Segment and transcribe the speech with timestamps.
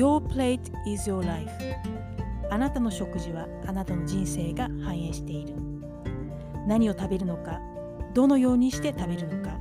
[0.00, 1.50] Your plate is your life.
[2.50, 5.54] あなたの食事はあなたの人生が反映している。
[6.66, 7.60] 何を食べるのか
[8.14, 9.58] どのようにして食べるのか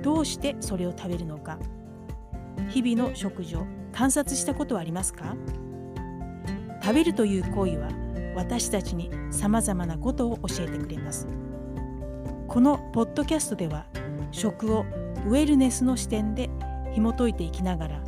[0.00, 1.58] どうしてそれを食べるのか。
[2.68, 5.34] 日々の食事を観察したことはありますか？
[6.80, 7.88] 食べるという行為は
[8.36, 11.26] 私たちにさまざまなことを教えてくれます。
[12.46, 13.86] このポッドキャストでは
[14.30, 14.86] 食を
[15.26, 16.48] ウェルネスの視点で
[16.92, 18.00] 紐解いていきながら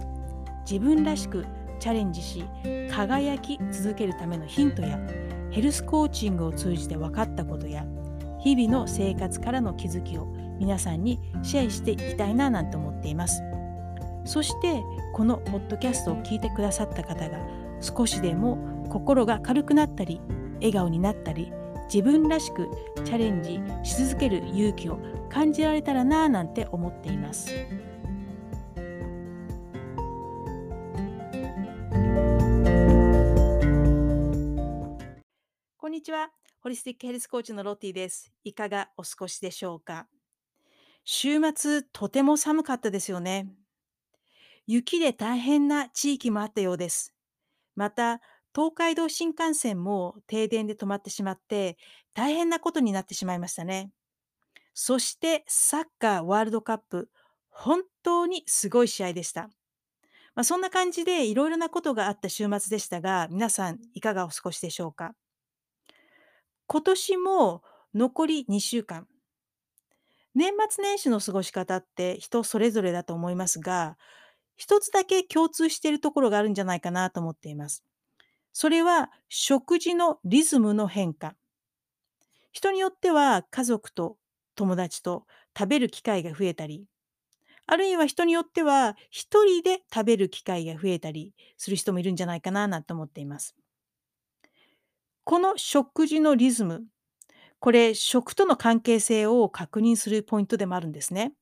[0.60, 1.44] 自分らしく
[1.78, 2.44] チャレンジし
[2.90, 4.98] 輝き続けるためのヒントや
[5.50, 7.86] ヘルスコーチングを通じて分かったことや
[8.40, 10.26] 日々の生活からの気づきを
[10.58, 13.42] 皆さんにシェアしていきたいななんて思っています
[14.24, 14.82] そして
[15.14, 17.38] このポッドキャストを聞いてくださった方が
[17.80, 20.20] 少しでも心が軽くなったり
[20.56, 21.52] 笑顔になったり
[21.92, 22.68] 自分らしく
[23.04, 27.52] チャレンジし続ける勇気を感じられたらなぁなんて思っています。
[35.86, 36.30] こんにちは。
[36.64, 38.32] ホリスティックヘルスコーチのロッティです。
[38.42, 40.08] いかがお過ごしでしょうか？
[41.04, 43.46] 週末、とても寒かったですよね。
[44.66, 47.14] 雪で大変な地域もあったようです。
[47.76, 48.20] また、
[48.52, 51.78] 東海道新幹線も停電で止まってしまって
[52.14, 53.92] 大変なことになってしまいましたね。
[54.74, 57.10] そしてサッカーワールドカップ、
[57.48, 59.50] 本当にすごい試合でした。
[60.34, 65.14] まあ、そんな感じでいろいろなことがあった週末でしたが、皆さんいかがお過ごしでしょうか？
[66.66, 67.62] 今年も
[67.94, 69.08] 残り2週間。
[70.34, 73.96] 年末年始の過ごし方って人それぞれだと思いますが、
[74.56, 77.84] 一つだけ共通しているところがあるんじゃないかなと思っています。
[78.52, 81.36] それは食事のリズムの変化。
[82.52, 84.16] 人によっては家族と
[84.56, 86.88] 友達と食べる機会が増えたり、
[87.66, 93.56] あるいは人によっては一人で食べる機会が増えたりする人もいるんじゃないかななんて思っています。
[95.26, 96.84] この食事のリズム、
[97.58, 101.32] これ食との関係性を確認するポイントでもあるんですね。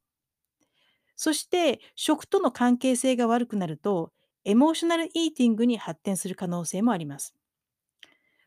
[1.17, 4.11] そして食との関係性が悪くなると
[4.47, 7.35] エモーショナルイーティングに発展する可能性もあります。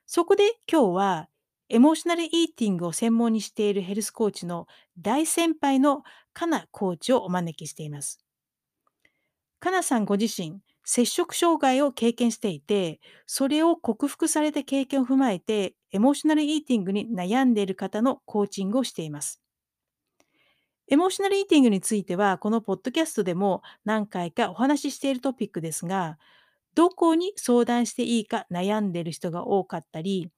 [0.08, 1.30] そこで今日は
[1.70, 4.66] エモーショナルイーティングを専門にしているヘルスコーチの
[4.98, 6.02] 大先輩の
[6.34, 8.20] カナコーチをお招きしています。
[9.60, 19.42] カナさんご自身、摂食障害を経験していて、それを克服された経験を踏まえて、エモーショナルイーティングに悩んでいる方のコーチングをしています。
[20.90, 26.18] エモーショナルイーティングについては、このポッドキャストでも何回かお話ししているトピックですが、
[26.76, 30.32] どこに相談していいか悩んでいる人が多かったり、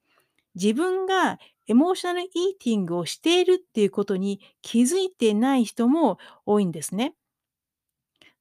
[0.56, 2.30] 自分がエモーショナルイー
[2.64, 7.16] ティングをしているっていうことに気づいてない人も多いんですね。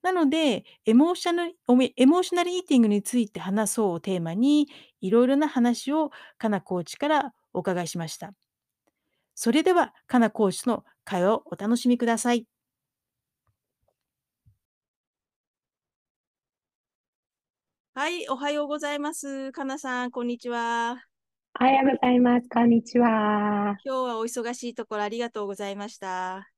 [0.08, 1.54] なので、エモーショナル
[1.96, 4.66] エモーショナルイーティングについて話そうをテーマに、
[5.02, 8.32] いろいろな話をかなコーチからお伺いしました。
[9.34, 12.46] それでは、かなコーチの会話をお楽しみください。
[17.92, 19.52] はい、おはようございます。
[19.52, 21.04] かなさん、こんにちは。
[21.60, 22.48] おはようございます。
[22.48, 23.76] こんにちは。
[23.84, 26.48] 今日はお忙しいところありがとうございました。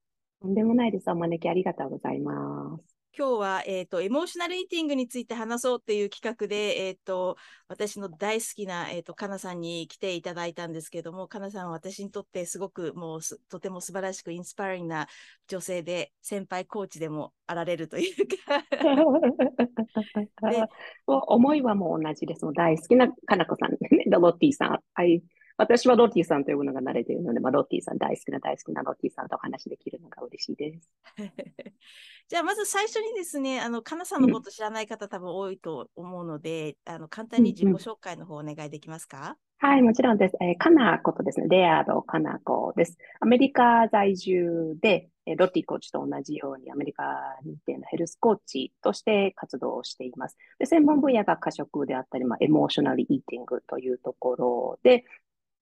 [0.40, 1.10] とんでもないです。
[1.10, 2.99] お招きありがとうございます。
[3.20, 7.36] 今日は、えーと、エモーショナルイーティングについて話そうっていう企画で、えーと、
[7.68, 13.20] 私の大好きな、えーと、かなさんに来ていただいたんですけども、かなさんは私にとってすごくもう
[13.50, 15.06] とても素晴らしくインスパイリングな
[15.48, 18.64] 女性で、先輩コーチでもあられるというか
[20.50, 20.64] で
[21.06, 22.46] 思いはもう同じです。
[22.46, 24.80] もう大好きなかなこさん、ね、ロッティさん。
[25.60, 30.90] 私はロッティさんと呼ぶのが慣れているので、まあ、ロッティさん大好きな大好きなロッティさんとお話できるのが嬉しいです。
[32.28, 40.36] じゃあまず最初にですね、あの、かなさんのこと知らない方、うん、多分多いと思うので、あの、簡単に自己紹介の方お願いできますか、うんうん、はい、もちろんです。
[40.40, 41.46] えー、かなことですね。
[41.48, 42.96] レアードかなこです。
[43.20, 47.02] アメリカ在住で、えロッティコーチと同じようにアメリカ
[47.44, 50.36] 認定のヘルスコーチとして活動をしています。
[50.58, 55.04] で専門分野が過食であったり、まあ、エモーショナルイーティングというところで、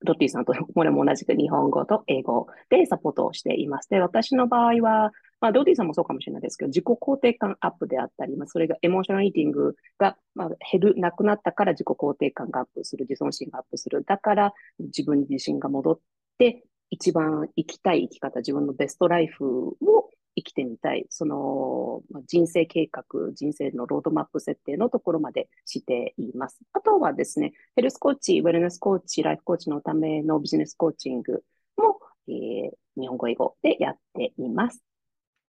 [0.00, 3.88] ロッティさんとこれも同じく日本語と英語でサポートをしています。
[3.88, 14.04] で、私の場合は、まあ、ロッティさんもそうかもしれないですけど、自己肯定感アップであったり、まあ、それがエモーショナルイーティングが、まあ、減る、なくなったから自己肯定感がアップする、自尊心がアップする。
[14.04, 15.98] だから自分自信が戻っ
[16.38, 20.10] て、一番生きたい生き方、自分のベストライフを
[20.42, 23.04] 生きてみたい、その、まあ、人生計画、
[23.34, 26.58] 人生のロードマップ設定のところまでしています。
[26.72, 31.44] あとはですね、ヘルスコーチ、ウェルネスコーチ、ライフコーチのためのビジネスコーチング
[31.76, 34.82] も、えー、日本語、英語でやっています。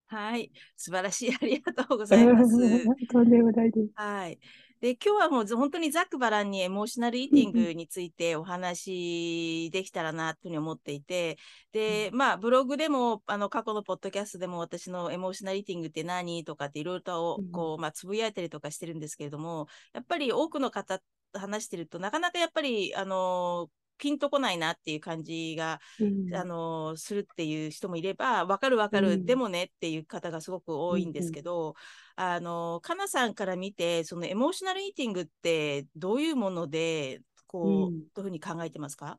[0.07, 1.35] はい、素晴らしい。
[1.35, 3.07] ありがとうございます。
[3.09, 3.91] とんでもないです。
[3.95, 4.39] はい。
[4.81, 11.37] で、今日はもう本当にざっくばらんにエモーショナルイーティングについてお話できたらなというふうに思っていて、
[11.73, 21.01] で、まあ、ブログでも、あの、過去のポッドキャストでも私のエモーショナルイーティングって何とかっていろいろと、こう、まあ、つぶやいたりとかしてるんですけれども、やっぱり多くの方
[21.33, 31.73] と話してると、なかなかやっぱり、あの、ピンとこないなっていう感じが、うん、あのするっていう人もいれば、わかるわかる、うん、でもねっていう方がすごく多いんですけど、う
[32.21, 39.19] ん、あの、かなさんから見て、そのエモーショナルイーティングってどういうもので、こう、どういうふうに考えてますか？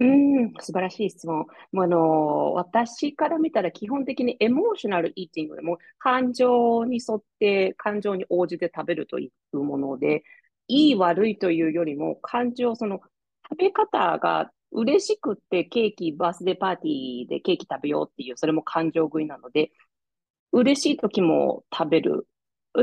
[0.00, 1.46] うん、素晴らしい質問。
[1.70, 10.24] もうあの、私から見たら基本的にエモーショナルイーティングでも感情に沿って感情に応じて食べるというもので、
[10.66, 13.00] いい悪いというよりも感情、その
[13.50, 19.70] 食べ方が嬉しくってケーキ、バースデーパーティーでケーキ食べようっていう、それも感情食いなので、
[20.52, 22.26] 嬉しい時も食べる。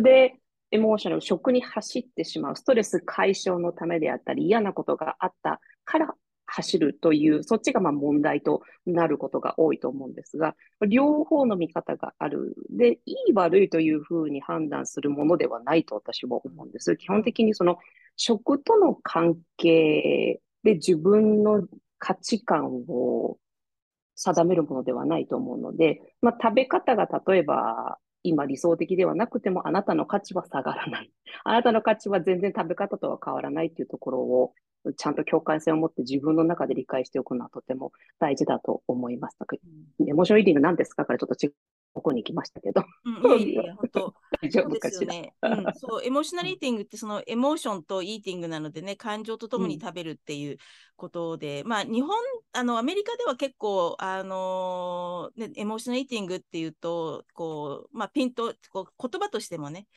[0.02, 0.40] で、
[0.72, 2.56] エモーショナル、食に走ってしまう。
[2.56, 6.16] ストレス解消のためであったり、嫌なことがあったから
[6.46, 10.56] 走るという、そっちがまあ問題となることが多いと思うんですが、
[10.88, 12.56] 両方の見方がある。
[12.70, 16.96] で、いい悪いというふうに判断するものではないと私は思うんです。
[16.96, 17.78] 基本的にその
[18.16, 21.68] 食との関係で自分の
[22.00, 23.38] 価値観を
[24.16, 31.12] 定めるものではないと思うので、まあ、食べ方が例えば今理想的ではなくてもあなたの価値は下がらない。
[31.44, 34.54] あなたの価値は全然食べ方とは変わらないっていうところを
[34.98, 39.38] ちゃんと共感性を持って自分の中で理解しておくのはとても大事だと思います。
[40.00, 41.06] うん、エモーショナルイーティング何ですか？
[41.06, 41.54] からちょっと違う
[41.94, 42.84] ここに行きましたけど。
[43.06, 44.14] うん、 いやいや、本当。
[44.42, 45.14] 大丈夫かしら。
[45.14, 50.58] ね、うん、 そう、 emotional eating って、その emotion と eating なのでね、感情とともに食べるっていう
[51.02, 52.16] ことで、うん、まあ、日本、
[52.54, 59.88] あの、アメリカでは結構、あのー、ね、 emotional eating っていうと、こう、まあ、ピンと、こう言葉としてもね、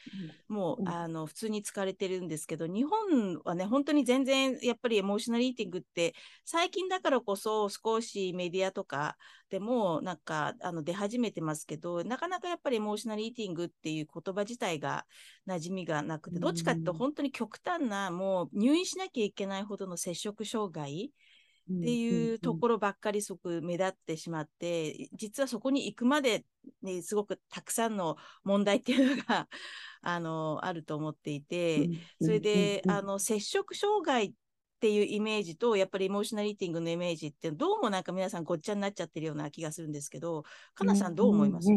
[0.49, 6.15] もう、あの、普通に使われてるんですけど、日本はね、本当に全然、やっぱりエモーショナルイーティングって、
[6.47, 9.19] 最近だからこそ、少しメディアとか
[9.51, 15.05] でも、なんか、あの、出始めてますけど、なかなかやっぱりエモーショナルイーティングっていう言葉自体が
[15.47, 26.45] 馴染みがなくて、どっちかっていうと本当に極端な、もう入院しなきゃいけないほどの接触障害っていうところばっかりすごく目立ってしまって、実はそこに行くまで、
[26.83, 29.49] ね、すごくたくさんの問題っていうのが
[30.03, 31.89] あのあると思っていて、
[32.21, 34.33] それで、あの接触障害っ
[34.81, 40.45] ていうイメージと、やっぱりエモーショナルイーティングのイメージって、どうもなんか皆さんごっちゃになっちゃってるような気がするんですけど、
[40.75, 41.71] かなさんどう思います？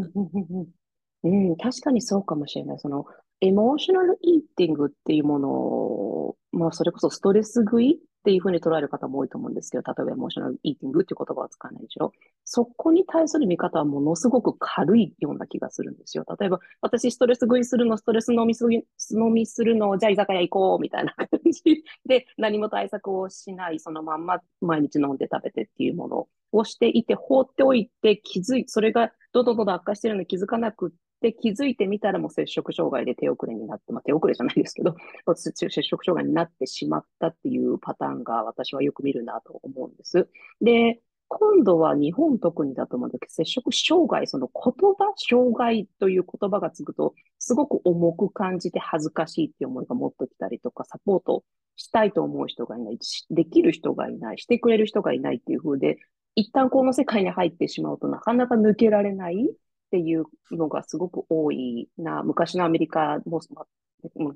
[1.24, 2.80] うん、確かにそうかもしれない。
[2.80, 3.06] その、
[3.40, 12.12] エモーショナルイーティングっていうものを、まあ、それこそストレス食いっていうふうに捉える方も多いと思うんですけど、例えばエモーショナルイーティングっていう言葉を使わないでしょ。
[12.44, 16.26] そこに対する見方はものすごく軽いような気がするんですよ。
[16.38, 34.96] 例えば、私ストレス食いするの、ストレス飲みすぎ、飲みするの、じゃあ居酒屋行こうみたいな感じで、何も対策をしない、そのまんま毎日飲んで食べてっていうものをしていて、放っておいて気づい、それがどんどんどんどん悪化してるのに気づかなくで、気づいてみたらもう接触障害で手遅れになって、まあ、手遅れじゃないですけど、
[35.36, 40.30] 接触障害になってしまったっていうパターンが私はよく見るなと思うんです。
[40.62, 51.44] で、今度は日本特にだと思うんだけど、接触障害、その言葉障害という言葉がつくと、すごく重く感じて恥ずかしいっていう思いが持ってきたりとか、サポート
[51.76, 53.00] したいと思う人がいない、
[53.30, 55.98] できる人がいない、してくれる人がいないっていう風で、
[56.36, 59.50] 一旦この世界に入ってしまうとなかなか抜けられない
[59.88, 63.42] っていうのがすごく多いな、昔のアメリカも、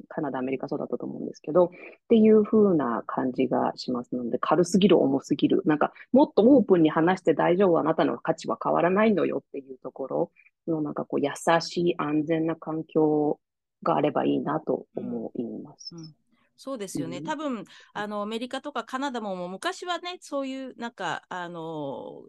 [0.08, 1.70] カナダ、アメリカそうだったと思うんですけど、っ
[2.10, 5.62] ていう風な感じがしますので、軽すぎる、重すぎる。
[5.66, 10.32] なんか、もっとオープンに話して大丈夫、あなたの価値は変わらないのよっていうところ
[10.68, 13.40] の、なんかこう、優しい、安全な環境
[13.84, 15.96] があればいいなと思います。
[15.96, 16.16] うんうん
[16.64, 17.24] そうですよね。
[17.24, 22.22] 多分、あの、アメリカとかカナダも昔はね、そういう、なんか、あの、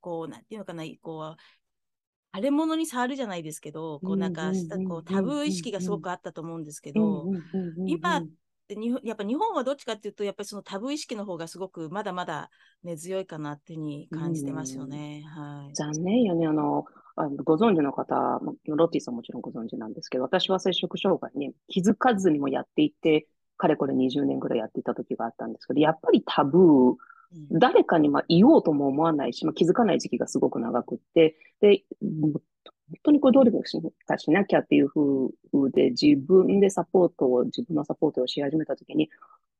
[0.00, 1.61] こう、なんていうのかな、こう、
[2.34, 7.26] 腫れ物に触るじゃないですけど、こうなんかしたこうタブー意識がすごくあったと思うんですけど、
[7.86, 8.26] 今っ
[8.68, 12.50] て日本やっぱ日本はどっちかっていうと、やっぱりそのタブー意識の方がすごくまだまだ
[12.82, 15.24] 根強いかなってに感じてますよね。
[15.26, 16.46] はい、残念よね。
[16.46, 16.84] あの
[17.14, 23.26] あのご存知の方、ロッティさんもちろんご存知なんですけど、私は摂食障害に気づかずにもやっていて、
[23.58, 26.94] かれこれ20年ぐらいやっていた時があったんですけど、やっぱりタブー、
[27.50, 32.42] 誰かにまあ言おうとも思わないし、まあ、気づかない時期がすごく長くって、で、本
[33.02, 33.52] 当にこれどうに
[34.06, 39.08] かしなきゃっていう風で、自分でサポートを、自分のサポートをし始めたときに、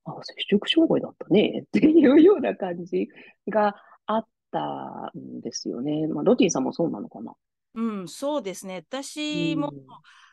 [0.04, 3.08] あ、接触障害だったねっていうような感じ
[3.48, 3.76] が
[4.06, 6.06] あったんですよね。
[6.08, 7.32] まあ、ロティさんもそうなのかな？
[7.74, 8.84] うん、そうですね。
[8.90, 9.80] 私も、うん、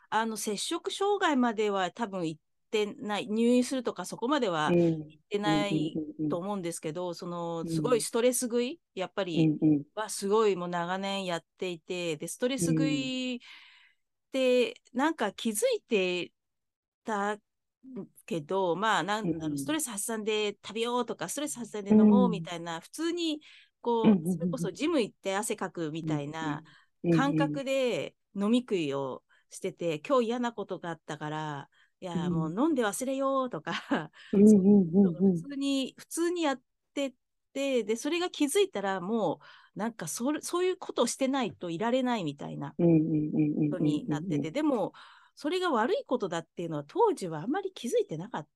[0.09, 5.09] あの、接触障害までは多分行っってない、入院するとかそこまではうん。
[5.09, 5.99] 言ってない
[6.29, 7.69] と思うんですけど、そのうん。
[7.69, 9.51] すごいストレス食い、やっぱうり
[9.95, 12.89] はすごいもう長年やっていて、で、ストレス食うん。
[12.91, 13.39] いっ
[14.31, 16.31] てなんか気づいて
[17.03, 17.37] た
[18.25, 23.41] けど、まあなんだろう、うんストレス発散で食べようとか、ストレス発散で飲もうみたいな、普通に
[23.81, 26.63] こう、それこそジム行って汗かくみたいな
[27.09, 31.69] 感覚で飲み食いをしてて、今日嫌なことがあったから、
[32.01, 33.73] いや、うんもう飲んで忘れようとか、
[34.31, 36.61] 普通に、普通にやっ
[36.93, 37.13] て
[37.53, 39.39] て、で、それが気づいたら、も
[39.75, 42.95] う、なんかそれ、そういうことをしてないといられないみたいなうんうん
[43.35, 44.93] うんうんことになってて、でも、
[45.35, 48.47] それが悪いことだっていうのは、当時はあんまり気づいてなかっ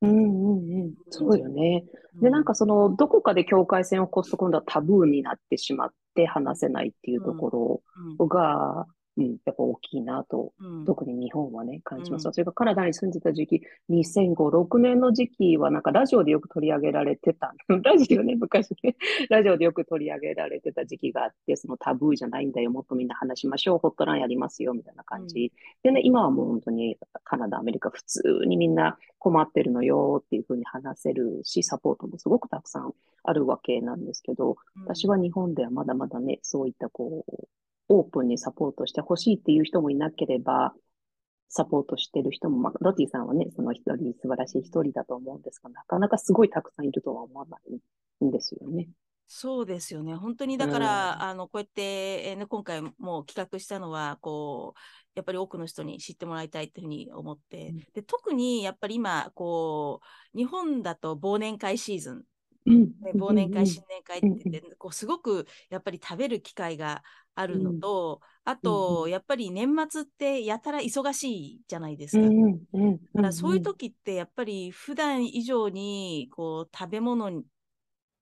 [0.00, 0.94] うんうんうん。
[1.10, 1.84] そうよね。
[2.14, 2.20] た。
[2.20, 12.26] で、なんかその、どこかで境界線を越すと今度はタブーになってしまって話せないっていうとこうん、ろが、うん、やっぱ大きいなと、うん、特に日本はね、感じます。
[12.26, 17.54] うんそれからカナダに住んでた時期、2005、6年の時期はなんかラジオでよく取り上げられてた。
[17.68, 18.96] ラジオね、昔ね、
[19.28, 25.52] ラジオでよく取り上げられてた時期があって、そのタブーじゃないんだよ、もっとみんな話しましょう、ホットラインやりますよ、みたいな感じ。
[25.82, 37.48] でね、今はもう本当にカナダ、アメリカ、普通にみんな困ってるのよっていうふうに話せるし、サポートもすごくたくさんあるわけなんですけど、うん私は日本ではまだまだね、そういったこう、
[37.92, 40.72] オープンにサポートしてほしいっていう人もいなければ、
[41.48, 47.58] サポートしてる人も、まあ、ロティさんはね、その一人、素晴らしい一人だと思うんですが、なかなかすごいたくさんいるとは思わな
[48.20, 48.88] いんですよね。
[49.26, 50.14] そうですよね。
[50.14, 54.80] 本当にだから、あのこうやって、えーね、今回も企画したのはこう
[55.14, 60.00] やっぱり多くの人に知ってもらいたいというふうに思って、うんで特にやっぱり今こ
[60.34, 62.24] う日本だと忘年会シーズン、
[62.66, 62.92] うん。
[63.00, 67.02] ね、忘年会、新年会ってて、こうすごくやっぱり食べる機会が
[67.34, 69.10] あるのと、あうんと、うん。
[69.10, 71.24] やっぱり年末ってやたら忙し
[71.56, 72.28] いじゃないですか。
[72.28, 72.66] うん。
[72.72, 77.42] うんだからそういう時ってやっぱり普段以上にこう食べ物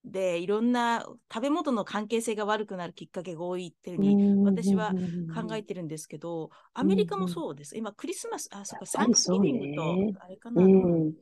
[0.05, 4.97] でいろんな食べ物の関係性が悪くなるきっかけが多いっていうふうに私は
[5.33, 7.77] 考えてるんですけど、アメリカもそうです。
[7.77, 10.63] 今クリスマス、あ、そっか、サンクスギビングと、あれかな。
[10.63, 10.67] う
[11.11, 11.15] ん。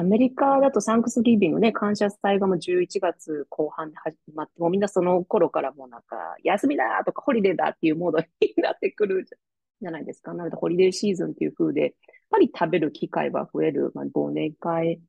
[0.00, 8.26] アメリカだとサンクスギビングね、感謝祭がもう11月後半で始まって、もうみんなその頃からもうなんか、休みだとかホリデーだっていうモードに
[8.56, 10.32] なってくるじゃないですか。
[10.32, 11.90] なので、ホリデーシーズンっていう風で、やっ
[12.30, 13.92] ぱり食べる機会は増える。
[13.94, 15.02] まあ、忘年会。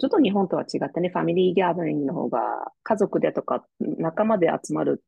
[0.00, 5.04] ちょっと日本とは違ってね、ファミリーギャザリングの方が、家族でとか仲間で集まる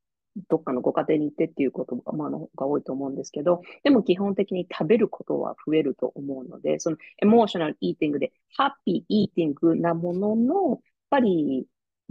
[0.48, 11.66] どっかのご家庭に行ってっていうことが、まあ、のが多いと思うんですけど、でも基本的に食べることは増えると思うので、そのエモーショナルイーティングで、ハッピーイーティングなものの、やっぱり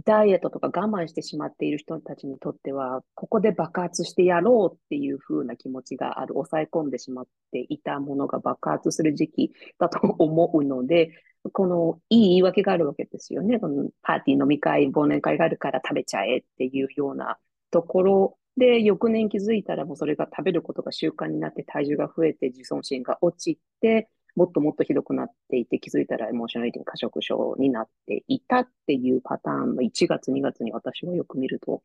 [0.05, 11.11] ダイエットとか我慢してしまっている人たちにとっては、ここで爆発してやろうっていう風な気持ちがある、抑え込んでしまっていたものが爆発する時期だと思うので、
[11.51, 13.59] このいい言い訳があるわけですよね。
[13.59, 17.37] このパーティー飲み会、忘年会があるから食べちゃえっていうような
[17.73, 31.81] ところで、翌年気づいたらもうそれが食べることが習慣になって体重が増えて自尊心が落ちて、もっともっとひどくなっていて気づいたらエモーショナルイーティ過食症になっていたっていうパターンの1月2月に私はよく見ると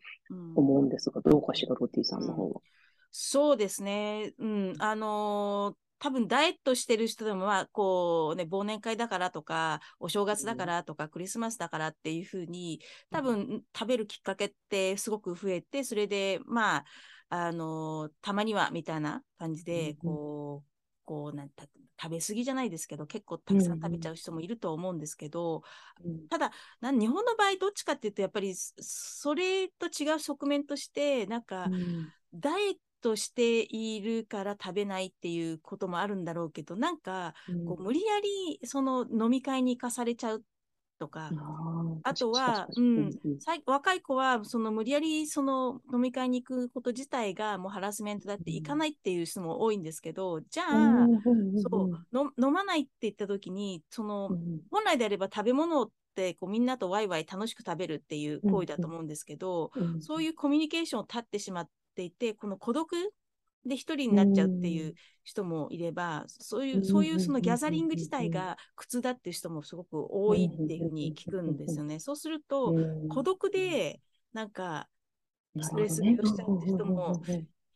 [0.54, 2.60] 思うんですが、どうかしら、ロティさんの方は。
[3.10, 4.34] そうですね。
[4.38, 4.74] うん。
[4.78, 16.84] あのー多分ダイエットしてる人でも、まあ、こうね、忘年会だからとか、お正月だからとか、クリスマスだからっていうふうに、多分食べるきっかけってすごく増えて、それで、まあ、
[17.30, 20.70] あのーたまにはみたいな感じで、こう、
[21.04, 21.64] こうなんた
[22.00, 25.62] 食べ過ぎじゃないですけど、結構たくさん食べちゃう人もいると思うんですけど、
[26.30, 26.50] ただ
[26.80, 31.68] な、日本の場合、どっちかっていうと、やっぱりそれと違う側面として、なんか、
[32.34, 37.34] ダイエットしているから食べないっていうこともあるんだろうけど、なんか、
[37.66, 40.44] こう無理やりその飲み会に行かされちゃう
[40.98, 41.30] とか、
[42.02, 43.10] あとは、うん、
[43.66, 51.06] 若い子はその無理やりその飲み会に行くこと自体がもうハラスメントだって行かないっていう人も多いんですけど、じゃあ、
[51.70, 54.30] そう飲まないって言った時にその、
[54.70, 62.88] 本来であれば食べ物ってこうみんなとワイワイ楽しく食べるっていう行為だと思うんですけど、そういうコミュニケーションを絶ってしまっていてこの孤独
[63.66, 71.98] で一人になっちゃうっていう人もいれば、そういう、そういうそのギャザリング自体が苦痛だっていう人もすごく多いっていうふうに聞くんですよね。
[71.98, 72.72] そうすると、
[73.10, 74.00] 孤独で
[74.32, 74.88] なんか
[75.60, 77.20] ストレスをしちゃうって人も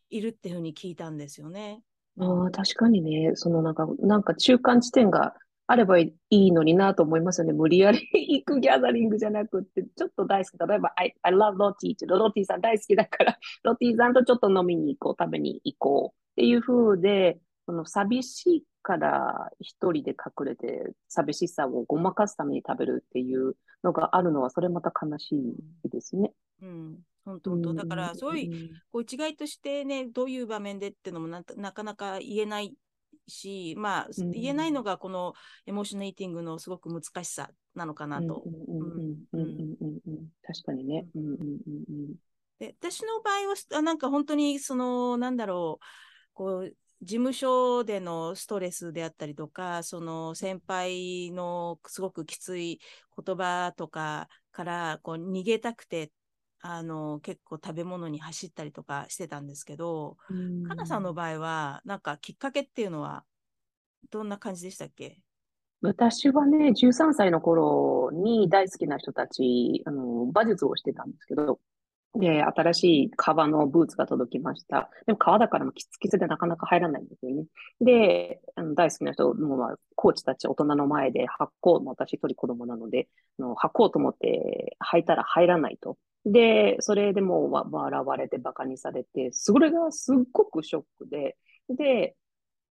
[0.09, 1.81] いるっていうふうに聞いたんですよね。
[2.17, 5.35] ああ、確かにね、そのなんか、なんか中間地点が
[5.67, 7.53] あればいいのになと思いますよね。
[7.53, 10.57] 無理やり行くギャザリングじゃなくて、ちょっと大好き。
[10.69, 25.35] 例えば、I, I love ロティって、ロティさん大好きだから、ロティさんとちょっと飲みに行こう、食べに行こうっていう風で、その寂しから一人で隠れて寂しさをごまかすために食べるっていうのがあるのは、それまた悲し
[25.85, 26.33] いですね。
[26.61, 27.73] うん、本当本当。
[27.73, 32.73] だから、そういう、こう一概としてね、どういう場面でっていうのもななかなか言えない
[33.27, 35.33] し、まあ、うん言えないのがこの
[35.65, 38.43] エモーショナルイーティングのすごく難しさなのかなと。
[40.43, 41.07] 確かにね。
[41.15, 42.13] うんうんうん
[42.59, 45.85] で私の場合はあなんか本当にそのなんだろう
[46.33, 52.79] こう事務所でのストレスであったりとかその先輩のすごくきつい
[53.25, 56.11] 言葉とかからこう逃げたくて
[56.65, 60.63] あの結構食べ物に走ったりとかしてたんですけど、うん。
[60.63, 63.25] かなさんの場合はなんかきっかけっていうのは
[64.09, 65.19] どんな感じでしたっけ？
[65.81, 71.59] 私はね、13歳の頃に大好きな人たち、あの、馬術をしてたんですけど、
[72.15, 74.89] で、新しい革のブーツが届きました。
[75.05, 77.43] でも革だからもキツキツでなかなか入らないんですよね。
[77.81, 85.97] で、あの大好きな人も、まあ、コーチたち大人の前で履こう、私一人子供なので、あの履こうと思って履いたら入らないと。
[86.25, 91.37] で、それでも笑われて馬鹿にされて、それがすっごくショックで、
[91.69, 92.15] で、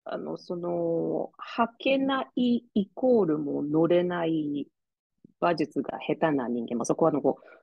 [0.03, 4.67] あの、その、履けないイコールも乗れない
[5.41, 7.57] 馬術が下手な人間、まあ、そこはあのこう、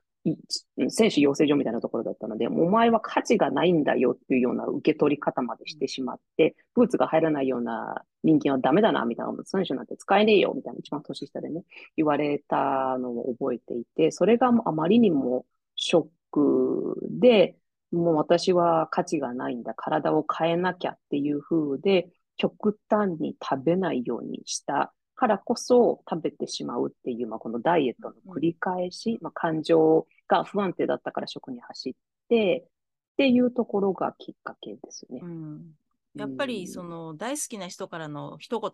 [0.89, 11.63] 選手養成所みたいなところだったので、お前は価値がないんだよっていうような受け取り方までしてしまって、ブーツが入らないような人間はダメだな、みたいな、選手なんて使えねえよ、みたいな、一番年下でね、
[11.95, 17.57] 言われたのを覚えていて、それがあまりにもショックで、
[17.91, 31.93] もう私は価値がないんだ、体を変えなきゃっていう風で、極端に食べないようにしたからこそ食べてしまうっていう、まあ、このダイエットの繰り返し、まあ、感情が不安定だったから食に走っ
[32.27, 35.25] てっていうところがきっかけですねう。
[35.25, 35.71] ん、
[36.15, 38.71] やっぱりその大好きな人からの一言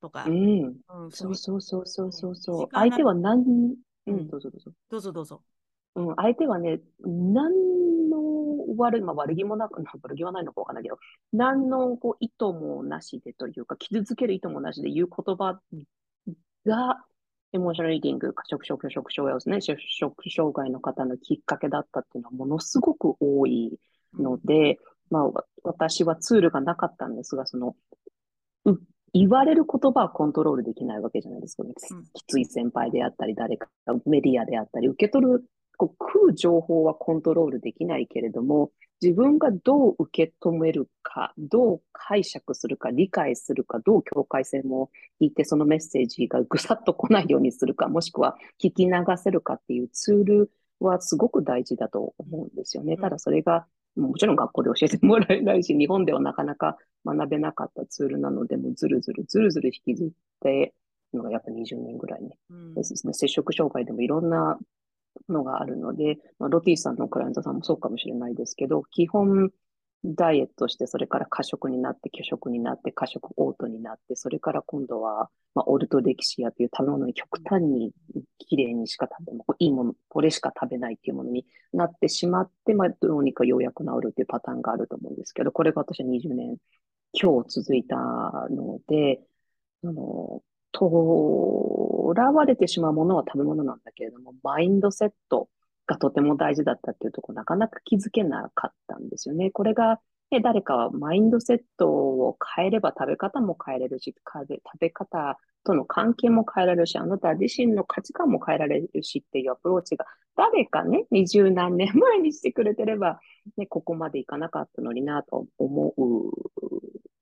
[0.00, 2.68] とか、うん、うんそうそうそうそうそうそう。
[2.72, 4.70] 相手は何、ううんん、どうぞどうぞ。
[4.90, 5.42] どうぞどうぞ。
[5.98, 10.98] うん、相手はね、何の悪い、まあ、悪気もなく、 悪気はないのかわかんないけど、
[11.32, 15.60] 何のこう意図もなしでというか、傷つける意図もなしで言う言葉
[16.64, 17.04] が、
[17.52, 23.80] エモーショナルリーディング、過食症、拒食症やですね、摂食障害の方のきっかけだったっていうのはものすごく多い
[24.14, 24.78] ので、
[25.10, 27.74] まあ、私はツールがなかったんですが、その、
[28.66, 28.78] う
[29.14, 31.72] 言われる言葉はコントロールできないわけじゃないですか、ね
[32.12, 33.68] きつい先輩であったり、誰か
[34.06, 35.44] メディアであったり、受け取る、
[35.78, 52.94] こう食う情報はコントロールできないけれども、自分がどう受け止めるか、どう解釈するか、理解するか、どう境界線を引いてそのメッセージがぐさっと来ないようにするか、もしくは聞き流せるかっていうツールはすごく大事だと思うんですよね。
[52.94, 60.08] うんただそれが、もちろん学校で教えてもらえないし、日本ではなかなか学べなかったツールなので、もうずるずるずるずる引きずっ
[60.40, 60.74] て、
[61.14, 62.36] のがやっぱ20年ぐらいね。
[62.50, 64.58] うんですね、摂食障害でもいろんな
[65.28, 69.50] のがあるので、まあ、ロティさんのクライアントさんもそうかもしれないですけど、基本
[70.04, 77.92] ダイエットして、それから過食になって、拒食になって、過食嘔吐になって、それから今度は、まあ、オルトデキシアという食べ物に極端に
[78.38, 86.56] 綺麗にしか食べない、いいもの、これしか食べないっていうものになってしまって、まあ、どうにかようやく治るっていうパターンがあると思うんですけど、これが私は20年
[87.12, 87.96] 今日続いた
[88.50, 89.20] ので、
[89.82, 95.48] あの、とらわれてしまうものは食べ物なんだけれども、マインドセット
[95.86, 99.50] がとても大事だったっていうところ、なかなか気づけなかったんですよね。
[99.50, 100.00] これが、
[100.30, 110.04] ね、誰かはマインドセットを変えれば食べ方も変えれるし、食べ方との関係も変えられるし、あなた自身の価値観も変えられるしっていうアプローチが、
[110.36, 113.18] 誰かね、二十何年前にしてくれてれば、
[113.56, 116.30] ね、ここまでいかなかったのになと思う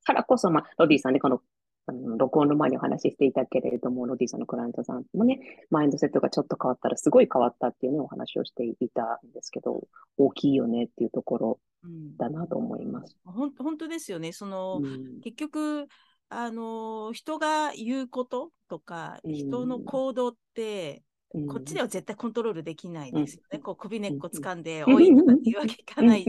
[0.05, 1.41] からこそ、まあ、ロディさんね、この
[1.89, 13.17] あの録音の前にお話ししていたけれども、ロディさんのクライアントさんもね、マインドセットがちょっと変わったらすごい変わったっていうね、お話をしていたんですけど、大きいよねっていうところうんだなと思います。
[13.25, 14.33] 本当ですよね。
[14.33, 15.87] その、うん結局、
[16.29, 21.06] あの人が言うこととか、うん人の行動って、うん
[21.49, 23.49] こっちでは絶対コントロールできないですよね。
[23.55, 23.61] うん。
[23.61, 24.95] こう首根っこ掴んで、うん。
[24.95, 26.25] おいとかっていうわけいかない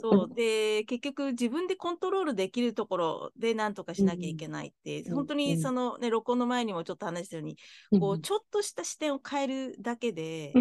[0.00, 0.34] そう。
[0.34, 5.14] で結局自分でコントロールできるところで何とかしなきゃいけないって、うん。
[5.14, 7.56] 本当にそのね録音の前にもちょっと話したように、
[8.00, 10.52] こうちょっとした視点を変えるだけで、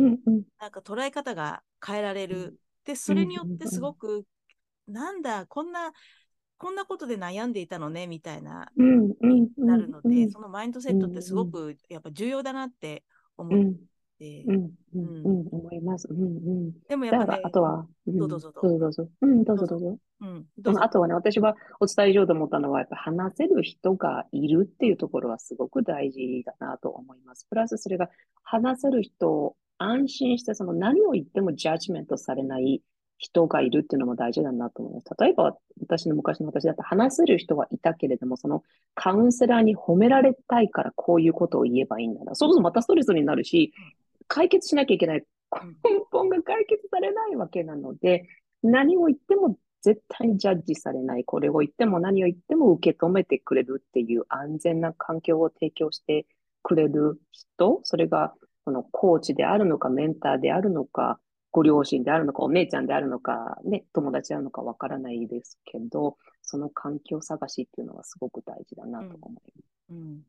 [0.60, 2.60] なんか捉え方が変えられる。
[2.86, 4.26] でそれによってすごく、
[4.88, 5.94] なんだこんな
[6.62, 13.04] こんなことで悩んでいたのねみたいなうんうんなるので、うんそのマインドセットってすごくやっぱ重要だなって
[13.36, 13.76] 思っうん
[14.20, 14.46] て、
[14.94, 16.08] 思います。
[16.12, 16.26] うん、う
[16.68, 16.72] ん。
[16.88, 19.10] でもやっぱね、あとは、うん、どうぞどうぞどうぞどうぞ。
[19.22, 19.98] うん、どうどうぞぞどうぞ。
[20.22, 20.84] うん、どうぞ。
[20.84, 27.48] あとはね、私はお伝えしようと思ったのは、やっぱ話せる人がいるっていうところはすごく大事だなと思います。
[27.50, 28.12] プラスそれが
[28.44, 32.84] 話せる人、安心してその何を言ってもジャッジメントされない
[33.22, 35.08] 人がいるっていうのも大事だなと思います。
[35.20, 38.64] 例えば、私の昔の私だって話せる人はいたけれども、その
[38.96, 42.34] カウンセラーに褒められたいからこういうことを言えばいいんだな。
[42.34, 43.74] そうするとまたストレスになるし、
[44.28, 45.24] 解決しなきゃいけない
[45.84, 48.28] 根本が解決されないわけなので、
[48.64, 51.24] 何を言っても絶対にジャッジされない。
[51.24, 56.26] これを言っても何を言っても受け止めてくれるっていう安全な環境を提供して
[56.64, 58.34] くれる人、それが
[58.66, 61.20] そのコーチであるのか、メンターであるのか、
[61.52, 70.22] ご両親であるのか、お姉ちゃんであるのか、ね、友達であるのかわからないですけど、その環境探しっていうのはすごく大事だなと思いうん、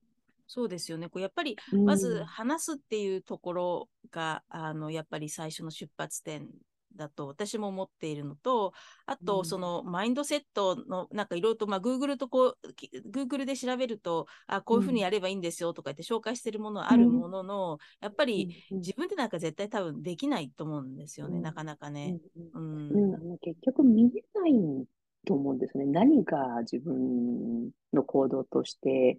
[0.48, 1.08] そうですよね。
[1.08, 1.76] こうやっぱり、ます。
[1.78, 6.48] まず話すっていうところが、あの、やっぱり最初の出発点
[6.96, 8.72] だと私も思っているのと、
[9.06, 9.44] あと、うん。
[9.44, 18.78] そのマインドセットの、なんかいろいろと、まあ、Google とこう、き Google で調べると、あ、こういうふうにやればいいんですよとか言って紹介してるものはあるものの、やっぱりうん。
[18.78, 21.42] 自分でなんか絶対多分できないと思うんですよね、うん。
[21.42, 22.18] なかなかうんね。
[22.54, 23.38] うん。
[23.38, 24.86] 結局見えない
[25.26, 25.84] と思うんですね。
[25.86, 29.18] 何が自分の行動として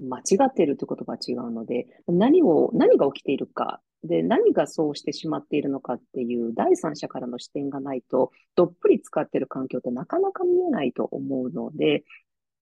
[0.00, 12.04] 間違っているということが違うので、何を、何が起きているか、で、何がそうしてしまっているのかっていう第三者からの視点がないと、どっぷり使っている環境ってなかなか見えないと思うので、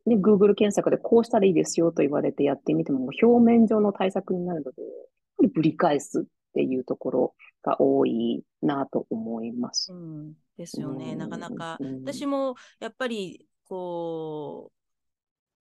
[0.06, 4.90] ね、Google 検索でこうしたらいいですよと言われてやってみても、表面上の対策になるので、やっ
[5.38, 9.92] ぱりぶり返すっていうところが多いなと思います。
[9.92, 11.76] うん、ですよね、なかなか。
[11.80, 14.75] うん私もやっぱり、こう、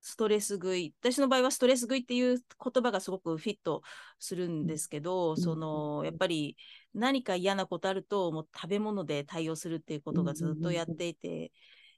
[0.08, 3.82] ストレス食い、私の場合はストレス食いっていう言葉がすごくフィット
[4.20, 6.56] するんですけど、んその、やっぱり
[6.94, 11.52] 何か嫌なことあると、もう食べ物で対応するっていうことがずっとやっていて、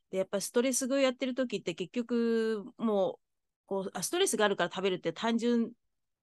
[0.10, 3.20] で、やっぱストレス食いやってる時って結局、もう、
[3.65, 5.74] こうあストレスがあるから食べるって単純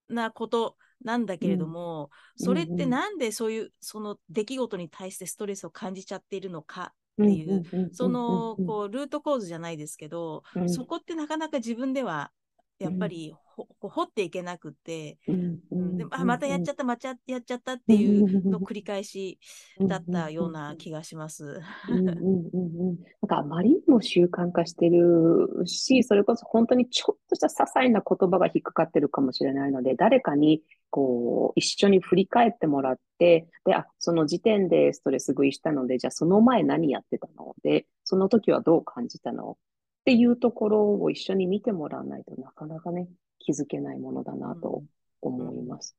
[0.09, 10.65] なことなんだけれども、それってなんでそういう、その出来事に対してストレスを感じちゃっているのかっていう、その、こう、ルート構図じゃないですけど、うん。
[10.65, 12.31] そこってなかなか自分では、
[12.77, 19.39] やっぱりう掘っていけなくって、うんでまたやっちゃった、またやっちゃったっていうの繰り返し
[19.87, 21.61] だったような気がします。
[21.89, 22.97] うんうんうんうん。
[23.21, 37.55] なんかあまりにも習慣化してるし、それこそ本当にちょっとした些細な言葉が引っかかってるかもしれないので、誰かにこう一緒に振り返ってもらって、で、あ、その時点でストレス食いしたので、じゃあその前何やってたの？
[37.63, 39.57] で、その時はどう感じたの？
[40.05, 43.07] っていうところを一緒に見てもらわないとなかなかね、
[43.39, 44.83] 気づけないものだなと
[45.19, 45.95] 思います。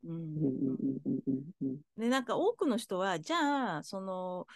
[1.99, 2.25] で、なん。
[2.25, 4.47] か多くの人は、じゃあ、その、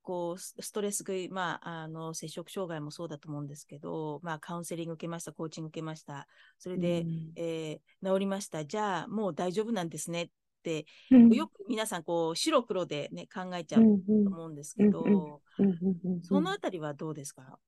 [0.00, 3.46] こう、スストレス食い、まあ、あの、摂食障害もそうだと思うん。
[3.46, 6.26] ですけど、まあ、カウンセリング受けました、コーチング受けました。
[6.58, 7.32] それで、うん。
[7.36, 8.64] えー治りました。
[8.64, 9.90] じゃあ、もう大丈夫なん。
[9.90, 10.28] ですねっ
[10.62, 11.28] て、うん。
[11.28, 13.88] よく皆さん、こう、白黒でね、考えちゃうと
[14.30, 14.54] 思うん。
[14.54, 16.22] ですけど、うん。
[16.22, 17.58] そのあたりはどうですか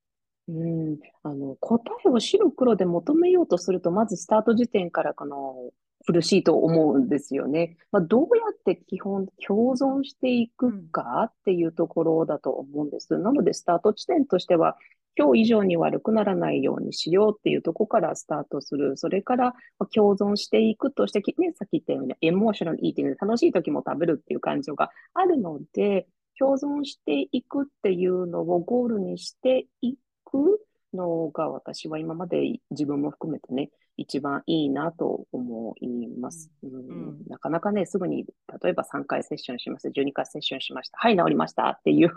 [0.51, 5.71] うん、あの答えを白黒で求めようとすると、まずスタート時点からこの
[6.05, 7.77] 苦しいと思うんですよね。
[7.91, 13.17] まあ、どうやって基本共存していくかっていうところだと思うんです。
[13.17, 14.77] なので、スタート地点としては、
[15.17, 18.97] 今日以上に悪くならないようにしようっていうところからスタートする。
[18.97, 19.53] それから
[19.93, 26.07] 共存していくとして、ね、さっき言ったように、エモーショナルイーティングで楽しい時も食べるっていう感情があるので、
[26.39, 29.95] 共存していくっていうのをゴールにしていっ
[30.31, 30.61] く
[30.93, 36.49] のが私は今まで自分も含めてね、一番いいなと思います。
[36.63, 36.69] うん。
[37.11, 37.23] ん。
[37.27, 38.25] なかなかね、すぐに、
[38.61, 42.11] 例えば3回セッションしました、12回セッションしました、はい、治りましたっていうよ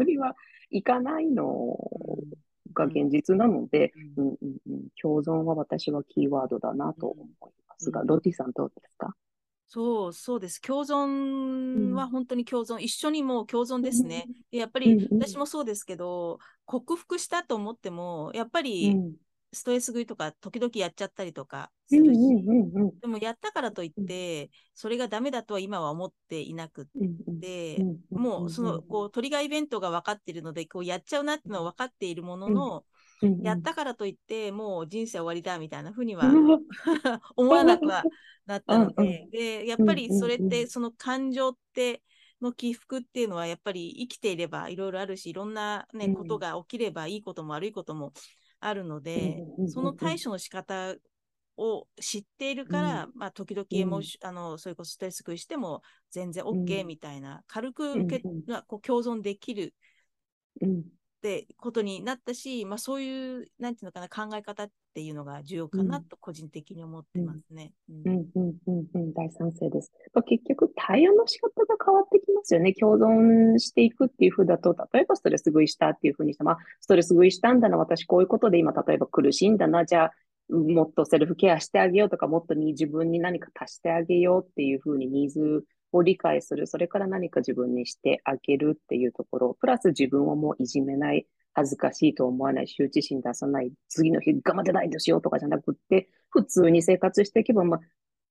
[0.00, 0.36] うには
[0.70, 1.76] いかないの
[2.74, 4.28] が現実なので、うん。
[4.28, 4.36] うん。
[4.42, 4.56] うん。
[4.70, 7.28] うん、共存は私はキーワードだなと思い
[7.68, 8.06] ますが、うん。
[8.06, 9.14] ロッティさんどうですか？
[9.70, 10.60] そう、そうです。
[10.62, 12.08] 共存はうん。
[12.08, 14.30] 本当に共存、一緒にもう共存ですね。
[14.50, 15.18] でやっぱりうんうん。
[15.18, 19.16] 私もそうですけど、克服したと思っても、やっぱうりん。
[19.52, 22.98] ストレス食いとか時々やっちゃったりとかすうんるし、うんうんうん。
[23.02, 26.88] でもやったからといって、それがダメだとは今は思っていなく
[27.40, 32.84] て、うんもうそのこうトリガーイベントが分かっているので、こうやっちゃうなっていうのは分かっているものの、
[33.22, 36.66] うんやったからといって、もう人生終わりだみたいなふうにはうん
[37.36, 38.08] 思わなくは
[38.46, 42.02] なったのうんで、で、やっぱりそれって、その感情って、
[42.40, 46.14] の起伏っていうのはやっぱり生きていればいろいろあるし、いろんなね、うん。
[46.14, 48.12] ことが起きればいいことも悪いことも
[48.60, 50.94] あるのでその対処の仕方
[51.56, 53.12] を知っているから、うん。
[53.14, 53.66] まあ、時々
[54.22, 56.86] あの、それこそストレス食いしても全然う OK ん。
[56.86, 59.74] みたいな、軽くうん受け、がこう共存できる
[60.60, 60.84] うん
[61.18, 67.72] ってことになったし、まあ、そういう、なんていうのかな、考え方っていうのが重要かなと個人的に思ってますね。
[67.90, 69.92] うんうんうんうんうん大賛成です。
[70.14, 72.72] まあ結局、対応の仕方が変わってきますよね。
[72.72, 80.12] 共存していくっていう風だと、例えばストレス食いしたっていう風にして、まあ、ストレス食いしたんだな、私こういうことで今、例えば苦しいんだな、じゃあ、
[80.50, 86.66] もっとセルフケアしてあげようとか、もっとに自分に何か足してあげようっていう風にニーズを理解する。
[86.66, 91.26] それから何か自分にしてあげるっていうところ、プラス自分をもういじめない。
[91.54, 97.80] 恥ずかしいと思わない、羞恥心出さない、次の日頑張ってないでしようとかじゃなくって、普通に生活していけば、まあ、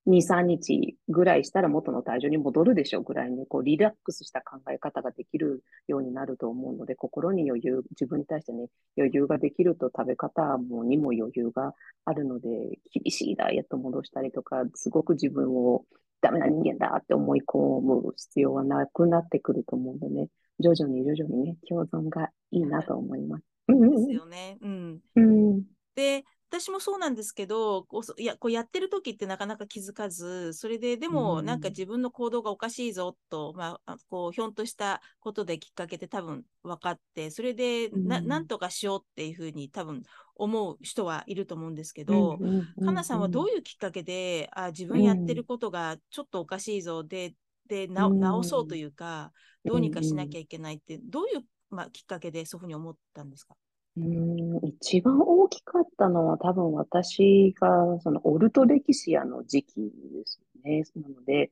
[0.08, 12.48] 2、3日ぐらいしたら元の体重に戻るでしょうぐらいに、こう、リラックスした考え方ができるようになると思うので、心に余裕、自分に対してね、余裕ができると食べ方もにも余裕があるので、
[12.92, 15.86] 厳しいダイエット戻したりとか、すごく自分を
[16.22, 23.44] ダメな人間だって思い込む必要はなくなってくると思うのでね、徐々に徐々にね、共存がいいなと思います。
[23.68, 24.58] うんですよね。
[24.62, 25.00] うん。
[25.16, 25.64] うん。
[25.96, 38.48] で、私もそうなんですけど、こうそいやこうやってる時ってなかなか気づかず、それででもうんなんか自分の行動がおかしいぞと、まあ、あこうひょんとしたことできっかけで多分分かって、それでな,、うんなん。
[38.48, 40.04] とかしようっていうふうに多分
[40.36, 42.46] 思う人はいると思うんですけうんど、う
[42.84, 47.34] んかなさんはどうういうきっかけで、あ自分やってることがちょっとおかしいぞで、
[47.68, 49.34] で直そうというか、
[49.66, 53.56] どうにかしなきゃゃいけないって、どういう、まあ、きっかけでそういうふうに思ったんですか？
[53.98, 60.84] うん、一番大きかったのは多分私がそのオルトレキシアの時期ですね。
[60.96, 61.52] なので、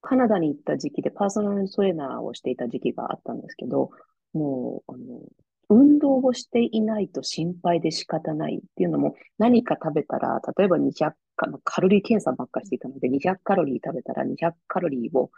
[0.00, 3.90] カナダに行った時期でパーソナルトレーナーをしていた時期があったんですけど、
[4.32, 5.20] もう、あの、
[5.68, 15.30] 運動をしていないと心配で仕方ないっていうのも、何か食べたら、例えば200カ、カロリー検査ばっかしていたので、200カロリー食べたら200カロリーを、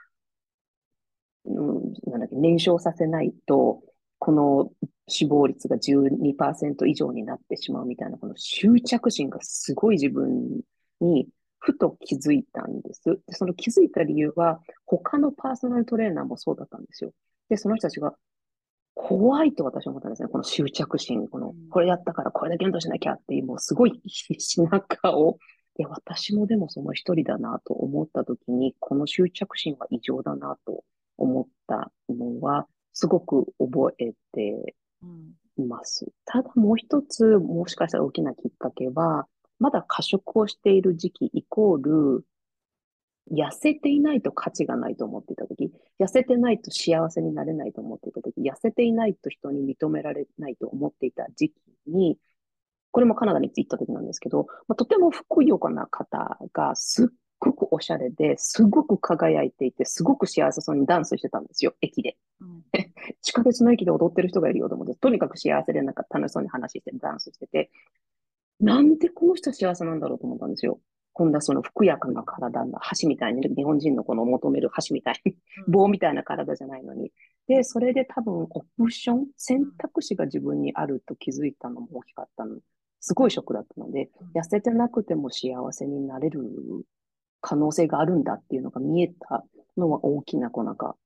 [1.44, 3.82] うん、なんだっけ、燃焼させないと、
[4.18, 4.72] この
[5.08, 10.60] 死亡率が12%以上になってしまうみたいな、この執着心がすごい自分
[11.00, 13.02] にふと気づいたんです。
[13.26, 17.12] で、その気づいた理由は、他のパーソナルトレーナーもそうだったんですよ。
[17.48, 18.14] で、その人たちが、
[18.94, 20.28] 怖いと私は思ったんですね。
[20.28, 25.38] この執着心、このうん、これやったからこれだけ運動しなきゃっていう、もうすごい必死な顔。
[25.76, 30.84] で、私もでもその一人だなと思ったときに、この執着心は異常だなと
[31.18, 34.83] 思ったのは、すごく覚えてうん
[35.58, 36.06] います。
[36.24, 39.26] ただもう一つ、もしかしたら大きなきっかけは、
[39.58, 42.24] まだ過食をしている時期イコール、
[43.32, 51.54] 痩せていないと価値がないと思っていたとき、痩せてないと幸せになれないと思っていたとき、痩せていないと人に認められないと思っていた時期
[51.86, 52.18] に、
[52.90, 54.06] これもカナダに行った時なん。
[54.06, 57.08] ですけど、まあ、とてもふくよかな方がすっ
[57.44, 62.16] ごくおしゃれで、すごく輝いていて、すごく幸せそうにダンスしてたんですよ、駅で。
[62.40, 62.64] うん
[63.20, 67.70] 地下鉄の駅で踊ってる人がいるよと思って、とにかく幸せでなんか楽しそうに話してダンスしてて、
[68.60, 70.80] なんでこの人は幸せなんだろうと思ったんですよ。
[71.12, 75.36] 今度はそのふくやかな体の橋みたいに、日本人のこの求める橋みたいに、
[75.68, 77.12] 棒みたいな体じゃないのに。
[77.46, 82.58] で、それで多分オプション、選択肢が自分にあると気づいたのも大きかったの。
[83.00, 86.40] すごいショックだったので、うん痩せてなくても幸せになれる
[87.46, 89.44] 可能性があるんだっていうのが見えた
[89.76, 90.96] のは大きなこうなんか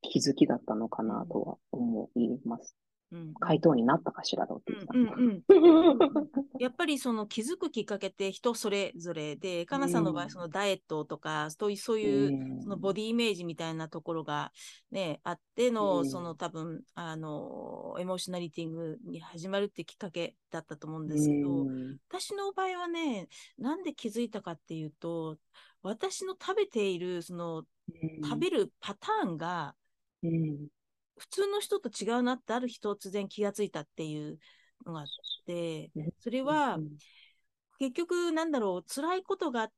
[0.00, 2.74] 気づきだったのかなとは思います。
[3.12, 4.94] うん回答になったかしらろうって言ってた。
[4.94, 5.54] うんう
[5.86, 6.30] んうん。
[6.58, 10.30] やっぱりその気づくきっかけって人それぞれで、かなさんの場合、うん。
[10.30, 14.50] そのダイエットとか、そういうそういうそのボディイメージみたいなところが、
[14.90, 16.10] ね、あっての、うん。
[16.10, 21.98] その多分あのエモーショナリティングに始まるってきっかけだったと思うんですけど、うん。
[22.08, 25.36] 私の場合はね、なんで気づいたかっていうと、
[25.82, 27.64] 私の食べているその
[28.22, 29.74] 食べるパターンが
[30.22, 30.68] うん
[31.16, 34.38] 普通の人と違うなってある日突然気がついたっていう
[34.86, 35.06] のがあっ
[35.46, 36.98] て、それはうん
[37.78, 39.68] 結局なんだろう辛いことが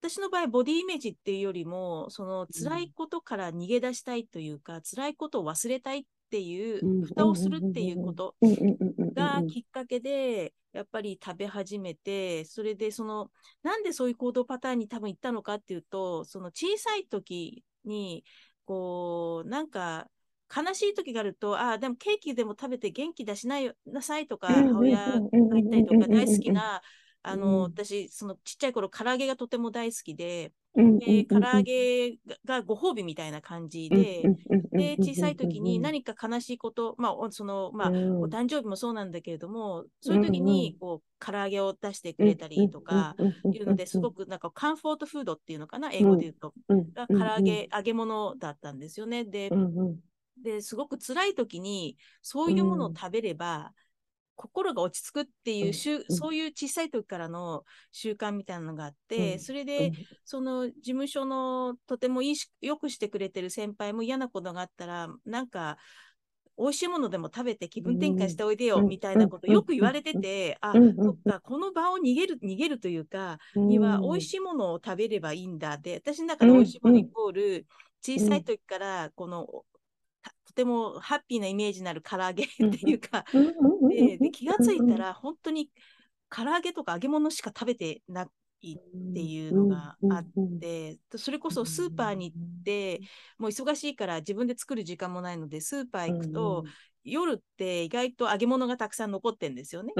[0.00, 7.02] 私の場合ボディイメージっていうよりもその辛いことから逃げ出したいというか、辛いことを忘れたいっていう、うん。
[7.02, 8.52] 蓋をするっていうことうん。
[8.52, 8.58] うん。
[8.58, 8.76] うん。
[8.80, 8.94] うん。
[8.98, 9.14] うん。
[9.14, 13.30] がきっかけでやっぱり食べ始めてそれでその
[13.62, 18.24] なんでそういう行動パターンに多分行ったのかっていうとその小さい時に
[18.64, 20.08] こうなんか
[20.54, 25.20] 悲しい時があるとああでもケーキでも食べて元気出しないなさいとか母親が
[25.52, 26.82] 言ったりとか大好きな
[27.26, 34.30] あの、私、そのちっちゃい頃、唐揚げがとても大好きで、うんで、唐揚げがご褒美みたいな感じで、
[34.76, 37.90] で、小さい時に何か悲しいこと、まあ、その、まあ、
[38.20, 43.16] お誕生日もそうなんだけれども、そういう時に、こう、唐揚げを出してくれたりとか、
[43.50, 46.52] いうのですごく、なんか、カンフォートフードっていうのかな、英語で言うと、
[46.94, 49.24] が唐揚げ、揚げ物だったんですよね。
[49.24, 49.50] で、
[50.44, 53.72] ですごく辛い時に、そういうものを食べれば、
[54.36, 65.78] 心が落ち着くっていう、うん、そういう小さい時からの習慣みたいなのがあって、うん、それで、うん、その事務所のとてもいいし、よくしてくれてる先輩も嫌なことがあったら、なんか、
[66.56, 77.66] 美味しいものでも食べて気分転換しておいでよ、みたいなことよく言われてて、あ、そっか、この場を逃げる、逃げるというか、には美味しいものを食べればいいんだで、私の中で美味しいものイコール、
[78.00, 79.64] 小さい時からこのと
[80.54, 83.24] てもハッピーなイメージのある唐揚げっていうか、
[83.90, 85.70] でで気がついたら本当に
[86.30, 88.26] 唐揚げとか揚げ物しか食べてな
[88.62, 90.26] いっていうのがあっ
[90.60, 93.00] て、それこそスーパーに行って、
[93.38, 96.64] もう忙しいから自分で作る時間もないので、スーパー行くと、
[97.04, 99.92] 夜って意外と揚げ物がたくさん残ってんですよね。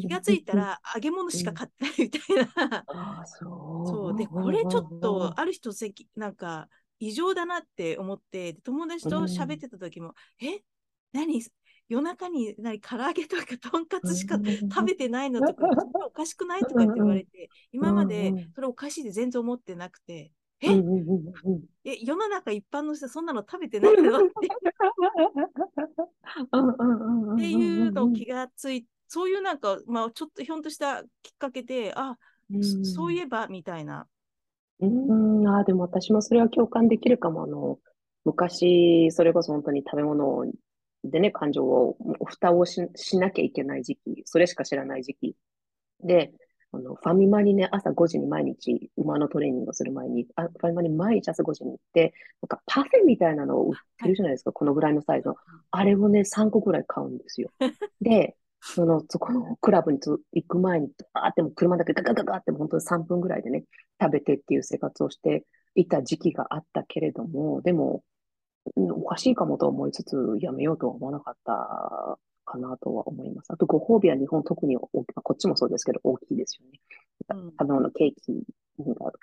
[0.00, 2.84] 気がついたら揚げ物しか買ってないみたいな。
[3.84, 5.72] そうでこれちょっとある人
[6.14, 6.68] なんか
[7.00, 10.62] 異常だなって思って、友達と喋ってた時も、うん、え？
[11.12, 11.42] 何？
[11.88, 14.38] 夜中に何唐揚げとか とんかつしか
[14.72, 15.40] 食べてないの？
[15.40, 15.66] とか、
[16.06, 16.60] おかしくない？
[16.60, 20.68] とかって言われて、今までそれおかしいで全然思ってなくて、え？
[21.84, 24.18] え世の中一般の人そんなの食べてないの？
[24.18, 24.48] って。
[27.34, 32.16] っていうのを気がついそういうなんか、まあ、ちょっとひょんとしたきっかけであ、
[32.84, 34.06] そそういえばみたいな
[34.80, 34.86] う
[35.42, 37.42] ん、ああ、でも私もそれは共感できるかも。
[37.44, 37.78] あの、
[38.24, 40.44] 昔、それこそ本当に食べ物
[41.04, 45.36] でね、感情を、蓋をし、しなきゃいけない時期、それしか知らない時期。
[46.00, 46.32] で、
[46.72, 55.36] あの、ファミマにね、朝5時に毎日、馬のトレーニングをする前に、あファミマに毎日朝5時に行って、なんかパフェみたいなのを売ってるじゃないですか、このぐらいのサイズの。
[55.70, 57.50] あれをね、3個ぐらい買うんですよ。
[58.00, 63.64] で、その、そこのクラブに行く前に、バーっても車だけガガガガって本当に3分ぐらいでね、
[64.00, 65.44] 食べてっていう生活をして
[65.74, 68.04] いた時期があったけれども、でも、
[68.76, 73.50] おかしいかもと思いつつ、やめようとは思わなかったかなとは思います。
[73.50, 76.80] あと、ご褒美は日本特に、こっちもそうですけど、大きいですよね。
[77.58, 78.44] 食べ物、ケーキ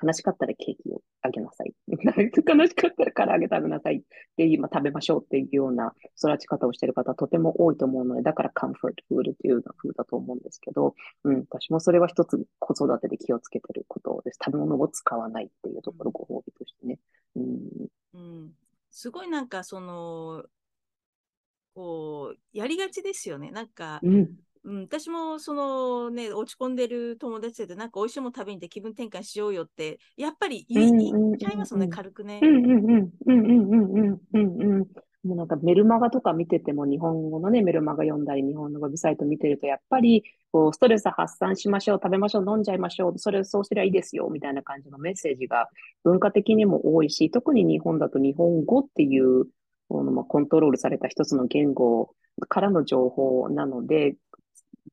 [0.02, 1.74] 悲しかったらケーキをあげなさい。
[1.88, 4.02] 悲しかったら唐揚げ食べなさいっ
[4.36, 14.40] て今食べましょうっていうような育ち方をしている方とても多いと思うので、だからカンフォートフードっていうような風だと思うんですけど、うん、私もそれは一つ子育てで気をつけてることです。
[14.44, 17.00] 食べ物を使わないっていうところ、ご褒美としてね。
[17.36, 18.54] うん、うん、
[18.90, 20.46] すごいなんかその、
[21.74, 23.52] こう、やりがちですよね。
[23.52, 32.40] なんか、うんうん、私もそのね、落ち込んでる友達で、なんか美味しいもの食べに行って気分転換しようよって、やっぱり言っちゃいますよね、軽くね。
[32.42, 33.12] うんうんうん。
[33.26, 34.88] うんうんうんうんうん。
[35.24, 45.68] もうなんかメルマガとか見てても、日本語のね、メルマガ読んだり、日本のウェブサイト見てると、やっぱり、こう、ストレス発散しましょう、食べましょう、飲んじゃいましょう、それ、そうすりゃいいですよ、みたいな感じのメッセージが
[46.04, 49.46] 文化的にも多いし、特に日本だと日本語っていう、
[49.90, 52.14] このまあコントロールされた一つの言語
[52.48, 54.16] からの情報なので、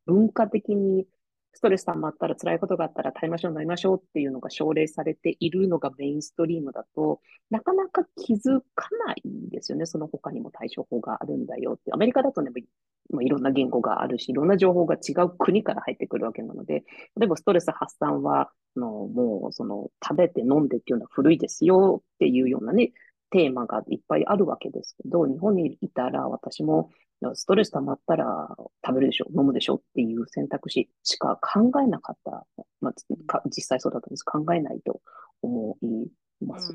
[0.07, 1.07] 文化的に
[1.54, 9.87] ストレス溜まったら辛いことがあったら食べましょう、飲みましょうっていうのが奨励されているのがメインストリームだと、なかなか気づかないんですよね。
[9.87, 11.92] その他にも対処法があるんだよって。
[11.92, 12.50] アメリカだとね、
[13.11, 16.85] まあ、いろんな言語があるし、いろんな情報が違う国から入ってくるわけなので、
[17.16, 22.92] 例えばストレス発散は、のもうその食べて飲んでっていうのは古いですよっていうようなね、
[23.30, 26.90] テーマがいっぱいあるわけですけど、日本にいたら私も
[27.34, 28.48] ストレス溜まったら
[28.84, 32.46] 食べるでしょ、飲むでしょっていう選択肢しか考えなかった。
[32.80, 34.24] まあ、実際そうだったんです。
[34.24, 35.00] 考えないと
[35.42, 36.74] 思います。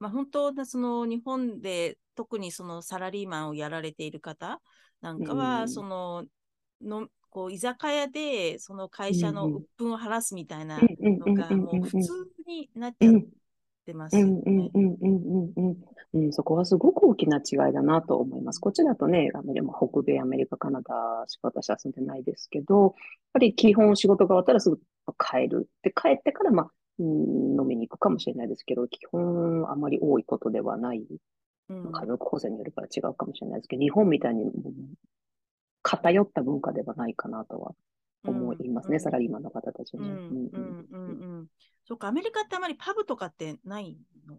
[0.00, 4.60] まあ、本当その日本で特にそのサラリーマンをやられている方
[5.00, 6.24] なんかは、うん、その
[6.80, 12.12] のこう居酒屋でその会社の鬱憤を晴らすみたいなのがもう普通
[12.46, 13.14] になっちゃっ
[13.88, 14.70] てますよね。
[16.14, 18.58] うん、そこはすごく大きな違いだなと思います。
[18.58, 22.92] こっちだとね、アメリカ、北米、アメリカ、カナダしか私は住んでないですけど、やっ
[23.32, 24.78] ぱり基本仕事が終わったらすぐ
[25.18, 25.68] 帰る。
[25.82, 31.06] で、帰ってから、まあ、うん、飲みに行くかもしれないですけど、基本あまり多いことではない。
[31.70, 34.50] うん、家族構成によるから違うかもしれないですけど、日本みたいに
[35.82, 37.74] 偏った文化ではないかなとは
[38.24, 40.08] 思いますね、うん、サラリーマンの方たちね。
[41.88, 43.96] そっか、アメリカってあまりパブとかってない
[44.28, 44.36] の？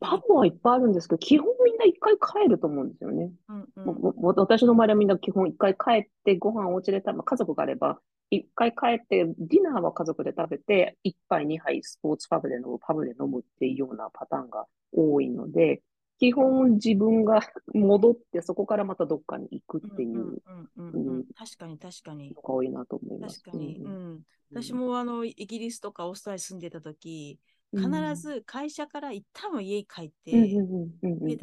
[0.00, 3.32] パブはいっぱいあるんですけど、基本みんな一回帰ると思うんですよね。
[3.48, 7.98] うんうん私の周りはみんな基本一回帰ってご飯お家で食べ、まあ家族があれば、
[8.28, 15.80] 一回帰って、ディナーは家族で食べて、一杯二杯スポーツパブで飲む、パブで飲むっていうようなパターンが多いので、
[16.20, 17.40] 基本自分が
[17.72, 21.24] 戻ってそこからまたどっかに行くっていううんうんうんうんうん。
[21.34, 22.34] 確かに確かに。
[22.42, 23.40] 多いなと思います。
[23.40, 23.78] 確かに。
[23.78, 24.14] ううん。
[24.16, 24.20] ん。
[24.52, 27.38] 私もあのイギリスとかオーストラリアに住んでた時、
[27.74, 27.88] 必
[28.20, 30.34] ず会社から一旦は家に帰って、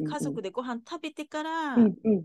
[0.04, 2.24] 家族でご飯食べてから、うんうん。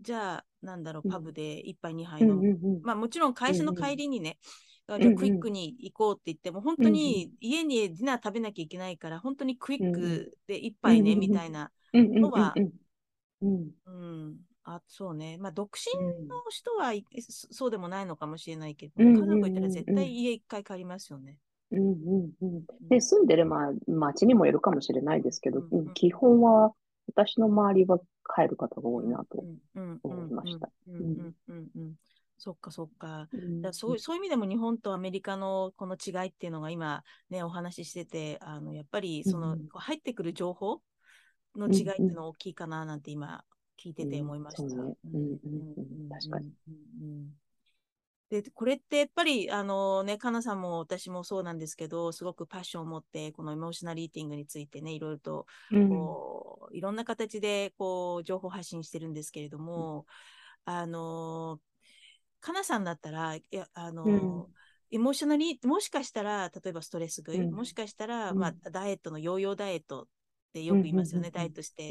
[0.00, 1.12] じゃあ、なんだろう、うん。
[1.12, 2.42] パブで一杯二杯うん飲む。
[2.42, 4.36] うんうんまあもちろん会社の帰りにね、あん。
[4.36, 11.72] うんじゃあクイックに行こうって言っても、本当に家にディナー食べなきゃいけないから、本当にクイックで一杯ね、みたいな。
[12.20, 13.70] のはうん。
[13.86, 14.38] うん。
[14.64, 15.38] あ、そうね。
[15.38, 16.28] まあ独身うん。
[16.28, 21.38] の人はいそそうでもないのかもしれないけど、家族いたら絶対家一回帰りますよね。
[21.70, 22.64] うんうんうん。
[22.88, 25.94] で、住んでる、まあ、町にもよるかもしれないですけど、うんうん。
[25.94, 26.72] 基本は、
[27.08, 27.98] 私の周りは
[28.34, 29.44] 帰る方が多いなと
[30.02, 30.70] 思いました。
[32.36, 33.28] うんうんうんうんうんそっかそっか。
[33.32, 33.62] うん。
[33.62, 40.80] だそうそういう意味でも日本とアメリカのこの違いっていうのが今ねお話ししててあのやっぱりその、入ってくる情報
[41.56, 43.44] の違いっていうのは大きいかななんて今
[43.82, 44.62] 聞いてて思いました。
[44.62, 46.52] うんそうねうんうんうん確かに。
[46.68, 47.26] うんうん。
[48.28, 55.88] でこれってやっぱりあのねかなさんも私もそうなんですけどすごくパッションを持ってこのエモーショナルイーティングについてねいろいろとうん。
[55.88, 60.06] こういろんな形でこう情報発信してるんですけれども、
[60.64, 61.60] あの
[62.46, 64.46] かなさんだったらいやあの、うん。
[64.92, 67.52] エモーショナリーもしかしたら例えばストレス食い、うん。
[67.52, 68.38] もしかしたら、うん。
[68.38, 70.06] まあ、ダイエットのヨーヨーダイエットっ
[70.52, 71.88] てよく言いますよね、うんダイエットして、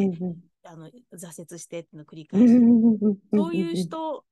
[0.63, 2.53] あの挫折してってのを繰りう返し
[3.33, 4.23] そういう人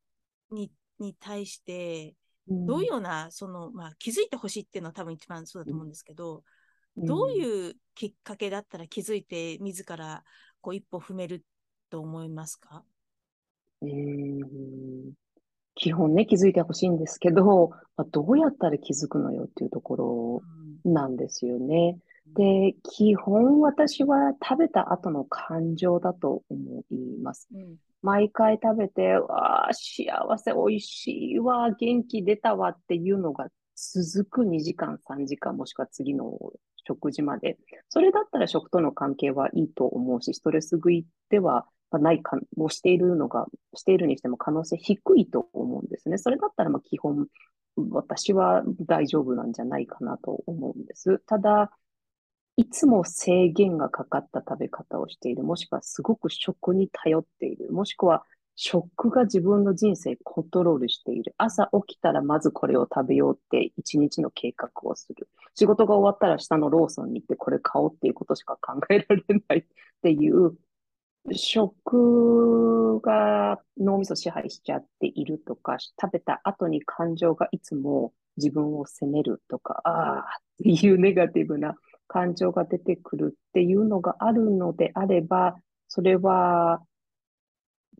[0.49, 2.15] にに対して
[2.47, 2.65] うん。
[2.65, 6.43] どういうようなその、まあ、気づいてほしいっていうのは多分一番そうだと思うんですけど、
[6.95, 7.05] うん。
[7.05, 10.23] どういうきっかけだったら気づいて自ら
[10.61, 11.43] こう一歩踏める
[11.89, 12.85] と思いますか、
[13.81, 15.13] うん
[15.75, 20.41] 基本ね、気づいてほしいんですけど、まあ、どうやったら気づくのよっていうところ
[20.85, 21.97] うんなんですよね。
[22.35, 27.47] で、基本私は食べた後の感情だと思います。
[27.53, 36.37] うん毎回食べて、わあ、幸せ、美味しいわ、元気出たわっていうのが続く2時間、3時間、もしくは次の
[36.85, 37.57] 食事まで。
[37.87, 41.65] それだったら食との関係はいいと思うし、ストレス食いでは
[41.99, 46.17] ないかをしているのが、しているにしても可能性低いと思うんですね。
[46.17, 47.27] それだったらまあ基本、
[47.91, 51.19] 私は大丈夫なんじゃないかなと思うんです。
[51.19, 51.71] ただ、
[52.55, 58.23] いつも制限がかかった食べ方をしている、もしくはすごく食に頼っている、もしくは
[58.55, 61.33] 食が自分の人生コントロールしている。
[61.37, 65.27] 朝起きたらまずこれを食べようって一日の計画をする。
[65.55, 69.65] 仕事が終わったら下のローソンに行ってこれ買おうっていうことしか考えられないっ
[70.03, 70.55] ていう、
[71.31, 80.23] 食が脳みそ支配しちゃっているとか、食べた後に感情がいつも自分を責めるとか、ああっ
[80.63, 81.75] ていうネガティブな
[82.07, 85.55] 感情が出てくるっていうのがあるのであれば、
[85.87, 86.81] それは、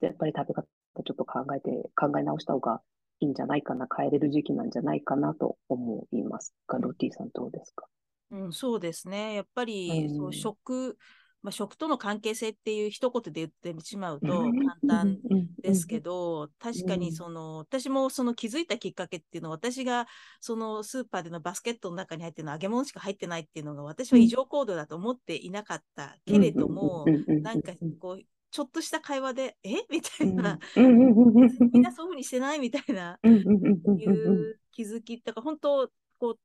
[0.01, 2.81] やっぱり食べ方ちょっと考えて、考え直した方が
[3.19, 6.53] いいんじゃないかな、変えれる時期なんじゃないかなと思います。
[6.67, 7.85] が、ロッティさんどうですか？
[8.31, 9.35] うん、そうですね。
[9.35, 10.17] やっぱり、うん。
[10.17, 10.97] そう食、
[11.43, 14.65] まあ、食との関係性っていう一言で言ってしまうとうん。
[14.65, 15.19] 簡単
[15.61, 20.07] ですけど、ど、確かにその、私もその気づいたきっかけっていうのは、私が
[20.39, 27.05] そのスーパーでのバスケットの中に入ってるの揚げ物しか入ってないっていうのが、私は異常行動だと思っていなかったけれども、
[27.41, 29.83] なんかこう、ちょっとした会話で、え？
[29.89, 35.89] みたいな、みんなそういうふうにしてないみたいな、いう気づきとか、本当、
[36.19, 36.39] こう、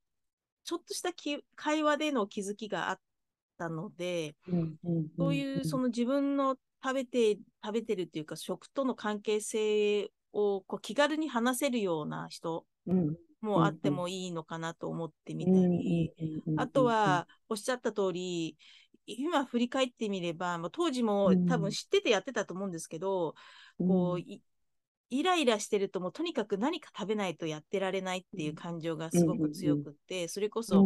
[0.64, 3.01] ちょっとしたき会話での気づきがあっ
[3.59, 4.37] たので、
[5.19, 12.65] そういうその自分の食べて、食べてるっていうか、食との関係性をこう気軽に話せるような人
[13.41, 16.13] もあってもいいのかなと思ってみたり、
[16.57, 18.57] あとはおっしゃった通り、
[19.07, 23.35] 今振り返ってみれば、まあ、当時も多分知っててやってたと思うんですけど、
[23.79, 24.43] こうい
[25.11, 30.85] イライラしてるともうとにかく何か食べないとやってられないっていう感情がすごく強くって、それこそ、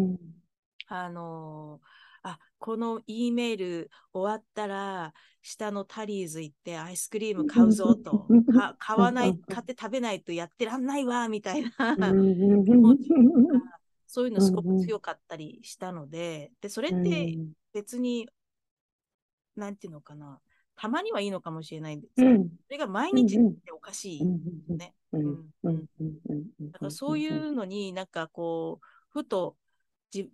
[0.87, 1.87] あのー、
[2.23, 8.27] あこの E メール終わったら下のタリーズ行ってアイスクリーム買うぞと。
[8.55, 11.97] か買わない 買って食べないとやってらんないわみたいな。
[14.07, 16.53] そういうのすごく強かったりしたので。
[16.61, 17.39] でそれって
[17.73, 18.29] 別に
[19.57, 20.41] なんていうのかな。
[20.75, 24.25] たまにはいいのかもしれないんですけそれが毎日っておかしい
[24.75, 24.95] ね。
[25.13, 28.07] だからそういうのになん。
[28.07, 29.57] かこうふと
[30.11, 30.31] じ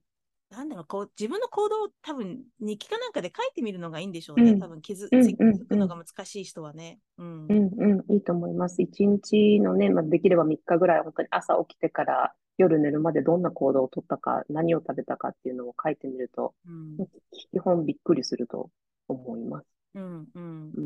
[0.50, 4.52] なんだろう、こう、自分の行動を多分日記かなんかで書いてみるのがいいんでしょうね。
[4.52, 7.00] うん多分気づ、うん気うんづくのが難しい人はね。
[7.18, 7.46] うん。
[7.46, 8.80] うんうん、いいと思います。
[8.80, 17.06] 一日のね、まあ、できれば3日ぐらい、本当に朝起きてから夜寝るまでどんな行動をとったか、何を食べたかっていうのを書いてみると、うん。
[17.52, 18.70] 基本びっくりすると
[19.06, 19.77] 思います。
[19.94, 20.32] うん。
[20.34, 20.80] うんう。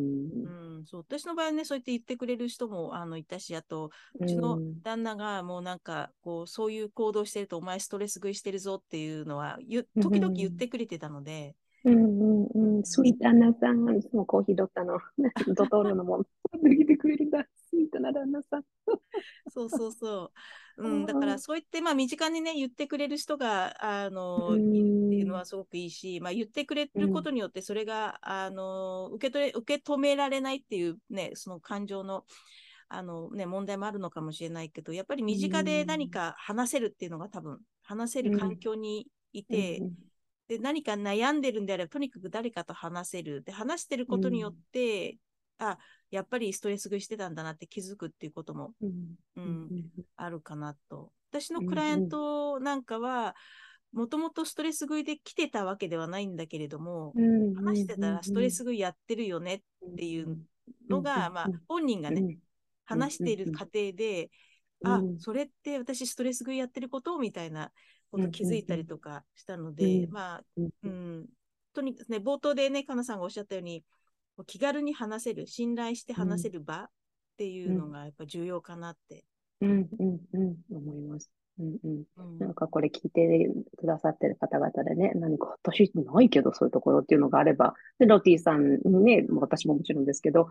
[0.48, 0.52] ん。
[0.78, 3.90] うん、そう私の場合ね、そう言って言ってくれる人もあのいたし、あと、
[4.20, 4.82] ううちのん。
[4.82, 9.58] 旦那がもうなんか、こう、そういう行動してると、お前ストレス食いしてるぞっていうのは、
[10.00, 10.52] 時々言っん。
[10.52, 12.84] てくれてたので、うんうんうん。
[12.84, 14.98] スイート旦那さん、いつもコーヒードったの、
[15.56, 16.24] ドトールのもの、
[16.62, 17.46] 握ってくれるんだ。
[17.56, 18.64] スイートな旦那さん。
[19.48, 20.32] そうそうそ
[20.76, 20.82] う。
[20.82, 25.36] あうん、だからーそう言って、まあ、身近にね、言ってくれる人が、あうの、いるっていうのん。
[25.36, 27.02] はすごくいいし、まあ、言ってくれうん。
[27.02, 32.24] ることによって、それが、あの、受け取れ、受け止められないっていうね、その感情の、
[32.88, 36.10] あのね、問題もあるのかもしれないけど、やっぱりう身近で何ん。
[36.10, 38.58] か話せるっていうのが多分、話せる環うん。
[38.58, 39.96] 境にいうて、ん。
[40.52, 43.42] で、何か悩んでるんであれば、とにかく誰かと話せる。
[43.42, 44.56] で、話してるうことによっん。
[44.72, 45.18] て、
[45.58, 45.78] あ、
[46.10, 49.16] やっぱりストレス食いしてたんだなって気づくっていうことも、うん。
[49.36, 49.68] ううん。
[49.70, 49.84] ん、
[50.16, 51.12] あるかなと。
[51.30, 51.66] 私のうん。
[51.66, 52.08] クライアンうん。
[52.10, 53.34] トなんかは、
[53.92, 57.54] もともとストレス食いで来てたわけではないんだけれども、うん。
[57.54, 59.62] 話してたらストレス食いやってるよねっ
[59.96, 60.38] ていう
[60.88, 62.38] のが、まあ、本人がね、
[62.84, 64.30] 話している過程で、
[64.84, 67.18] あ、それって私ストレス食いやってること？
[67.18, 67.70] みたいな
[68.12, 71.26] こと気づいたりとかしたので、まあ、うん、
[71.72, 73.84] とにかくね、冒頭でね、かなさんがおっしゃったように、
[74.46, 76.88] 気軽に話せる、信頼して話せる場っ
[77.38, 79.24] ていうのがやっぱ重要かなって。
[79.60, 81.30] うんうんうん、思います。
[81.58, 82.04] うんうん。
[82.16, 82.38] うん。
[82.38, 83.48] なんかこれ聞いて
[83.78, 90.48] くださってる方々でね、何か私ないけどそういうところっていうのがあれば、で、ロティさんにね、私ももちろんですけど、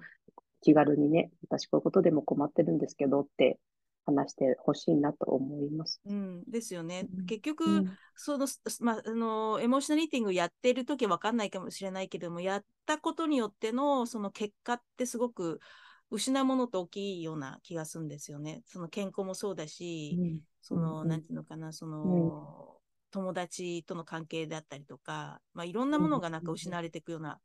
[0.62, 3.60] 気軽にね、私こういうことでも困ってるんですけどって
[4.06, 6.02] 話してほしいなと思います。
[6.06, 7.08] うん、ですよね。
[7.14, 7.26] うん。
[7.26, 7.96] 結局、うん。
[8.16, 15.60] その、すまあ、あの、エモーショナルイーティングやってる時は分かんないかもしれないけども、やったことによっての、その結果ってすごく
[16.10, 18.64] 失うものと大きいような気がするんですよね。
[18.66, 20.40] その健康もそうだし、うん。
[20.62, 21.08] その、うん。
[21.08, 22.78] なんていうのかな、その、
[23.12, 27.40] 友達との関係であったりとか、まあ、いろんなものがなんか失われていくような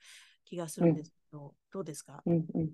[0.44, 2.22] 気がするんですけど、どうですか？
[2.24, 2.70] うんうん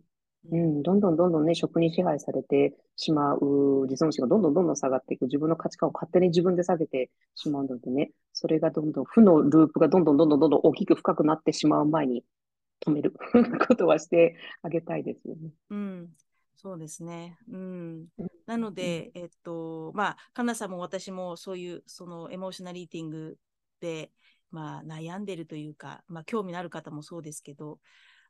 [0.51, 5.27] うん、どんどんどんどんね、食に支配されてしまう自尊心がどんどんどんどん下がっていく。
[5.27, 12.25] 自分の価値観を勝手に自分で下げてしまうのでね、それがどんどん負のループがどんどんどんどんどんどん大きく深くなってしまう前に
[12.85, 13.13] 止める
[13.69, 15.51] ことはしてあげたいですよね。
[15.71, 16.09] うん、
[16.57, 17.39] そうですね。
[17.49, 18.07] うん。
[18.19, 23.39] うんなので、えっと、まあ、かなさんも私もそういう、そのエモーショナルイーティング
[23.81, 24.11] で、
[24.51, 27.79] まあ、悩んでるというか、まあ、興味のある方もそうですけど、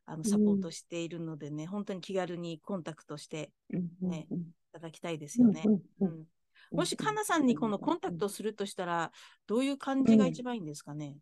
[0.06, 4.52] あの、サポートしているのでね、本当に気軽にコンタクトしてうんねうん。
[4.70, 5.62] いただきたいですよね。
[5.64, 5.74] うん。
[5.74, 5.82] うん。
[6.00, 6.26] ううんん。
[6.74, 9.12] もし、かなさんにこのコンタクトするとしたら、
[9.46, 11.18] どういう感じが一番いいんですかね？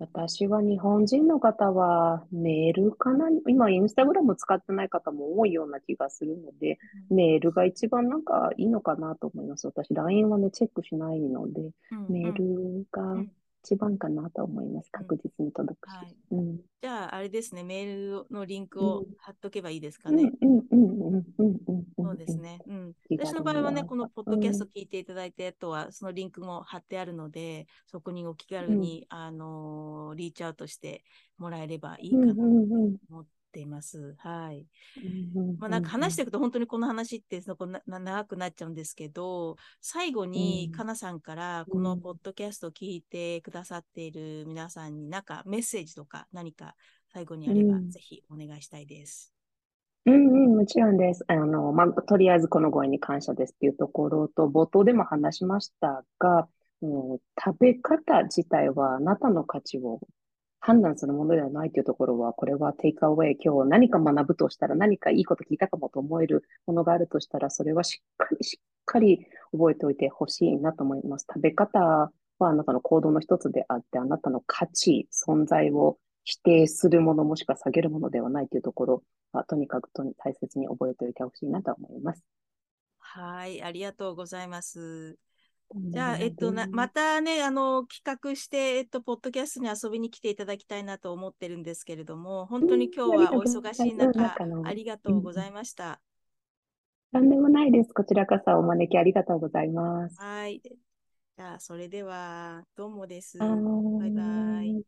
[0.00, 3.26] 私は日本人の方はメールかな。
[3.48, 6.78] 今、インスタグラム使ってない方も多いような気がするので、
[7.10, 9.66] メールが一番なんかいいのかなと思います。
[9.66, 12.44] 私、LINE はね、チェックしないので、うんメーうん
[12.82, 13.32] ルがうん
[13.64, 14.90] 一番かなと思います。
[14.94, 15.94] うん確実に届くし。
[15.94, 16.60] はいうん。
[16.80, 20.32] じゃあ、あれですね、メールのリンクをうん貼っとけばいいですかうんね。
[20.40, 22.06] うんうんうんうんうんうん。
[22.06, 22.62] そうですね。
[22.66, 22.92] うん。
[23.16, 31.04] 私の場合はね、このポッドキャストうん聞いていただいて、あとはそのリンクも貼ってあるので、そこにお気軽に、あのーリーチアウトして
[31.36, 34.14] もらえればいいうんかなとうんうん思っています。
[34.18, 34.66] はい。
[35.34, 46.74] うんまあ、なんか話していくと本当にこの話ってそこなな長くなっちゃうんですけど、最後にうんかなさんからうんこのポッドキャストを聞いてくださっている皆さんになんかメッセージとか何か
[47.12, 49.32] 最後にあればうんぜひお願いしたいです。
[50.06, 51.24] うんうん、もちろんです。
[51.28, 56.48] あの、まあ、とりあえずこのご縁に感謝ですっていうところと、冒頭でも話しましたが、
[56.80, 56.86] う
[57.16, 60.00] ん食べ方自体はあなたの価値を
[60.68, 63.38] 判断するものではないというところは、これはテイクアウェイ。
[63.42, 71.24] 今日何か学ぶとしたら、何かいいこと聞いたかもと思えるものがあるとしたら、それはしっかり、しっかり覚えておいてほしいなと思います。
[71.26, 72.10] 食べ方は
[72.40, 79.02] あなたの行動の一つであって、あなたの価値、存在を否定するものもしくは下げるものではないというところ
[79.32, 82.22] は、とにかくとに大切に覚えておいてほしいなと思います。
[82.98, 85.18] はい、ありがとうございます。
[85.74, 96.00] じゃあ、えっと、なまたね、あの、企画して、えっと、ポッドキャストに遊びに来ていただきたいなと思ってるんですけれども、本当に今日はお忙しい中、ありがとうございました。
[97.12, 97.92] 何でもないです。
[97.92, 100.20] こちらこそお招きありがとうございます。
[100.20, 100.62] はい。
[100.62, 103.38] じゃあ、それでは、どうもです。
[103.38, 103.54] ババ
[104.06, 104.84] イバイ。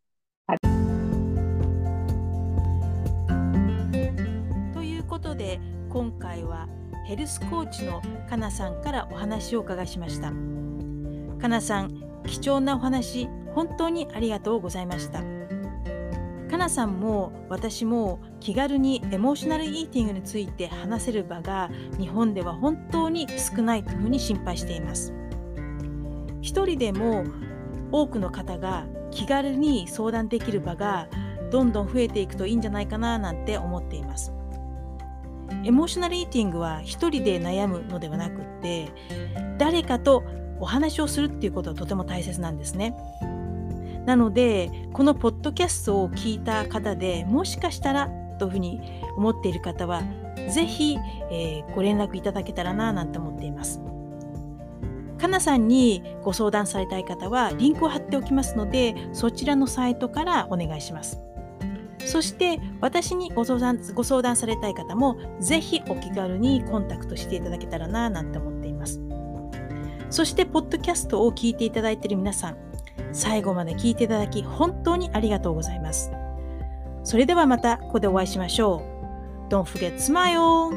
[4.73, 5.61] ということで、
[5.91, 6.69] 今回は
[7.07, 10.33] ヘルスコーチのかなさんからお話をお伺いしました。
[11.41, 15.23] かなさん、貴重なお話本当にありがとうございました。
[16.51, 25.15] かなさんも私も気軽にエモーショナルイーティングについて話せる場が日本では本当に少ないというふうに心配しています。
[26.43, 27.25] 一人でも
[27.93, 31.09] 多くの方が気軽に相談できる場が
[31.51, 34.33] どんどん増えていくといいんじゃないかななんて思っています。
[35.65, 38.93] エモーショナルイーティングは一人で悩むのではなくって
[39.59, 40.25] 誰かと
[40.61, 42.95] お話をするっていうことはとても大切なんですね。
[44.07, 48.09] なのでこのポッドキャストを聞いた方でもしかしたら
[48.39, 48.81] というふうに
[49.17, 50.03] 思っている方は
[50.49, 50.97] ぜひ、
[51.31, 53.81] えー、ご連絡いただけたらななんて思っています。
[55.19, 61.19] かなさんにご相談されたい方はリンクを貼っておきますのでそちらのサイトからお願いします。
[62.07, 68.60] そして私にご相談ご相談されたい方もぜひお気軽にコンタクトしていただけたらななんて思っています。
[70.11, 72.57] そして、ポッドキャストを聞いていただいている皆さん、
[73.13, 76.11] 最後まで聞いていただき、本当にありがとうございます。
[77.05, 78.83] それではまた、ここでお会いしましょ
[79.49, 79.49] う。
[79.49, 80.71] Don't forget smile!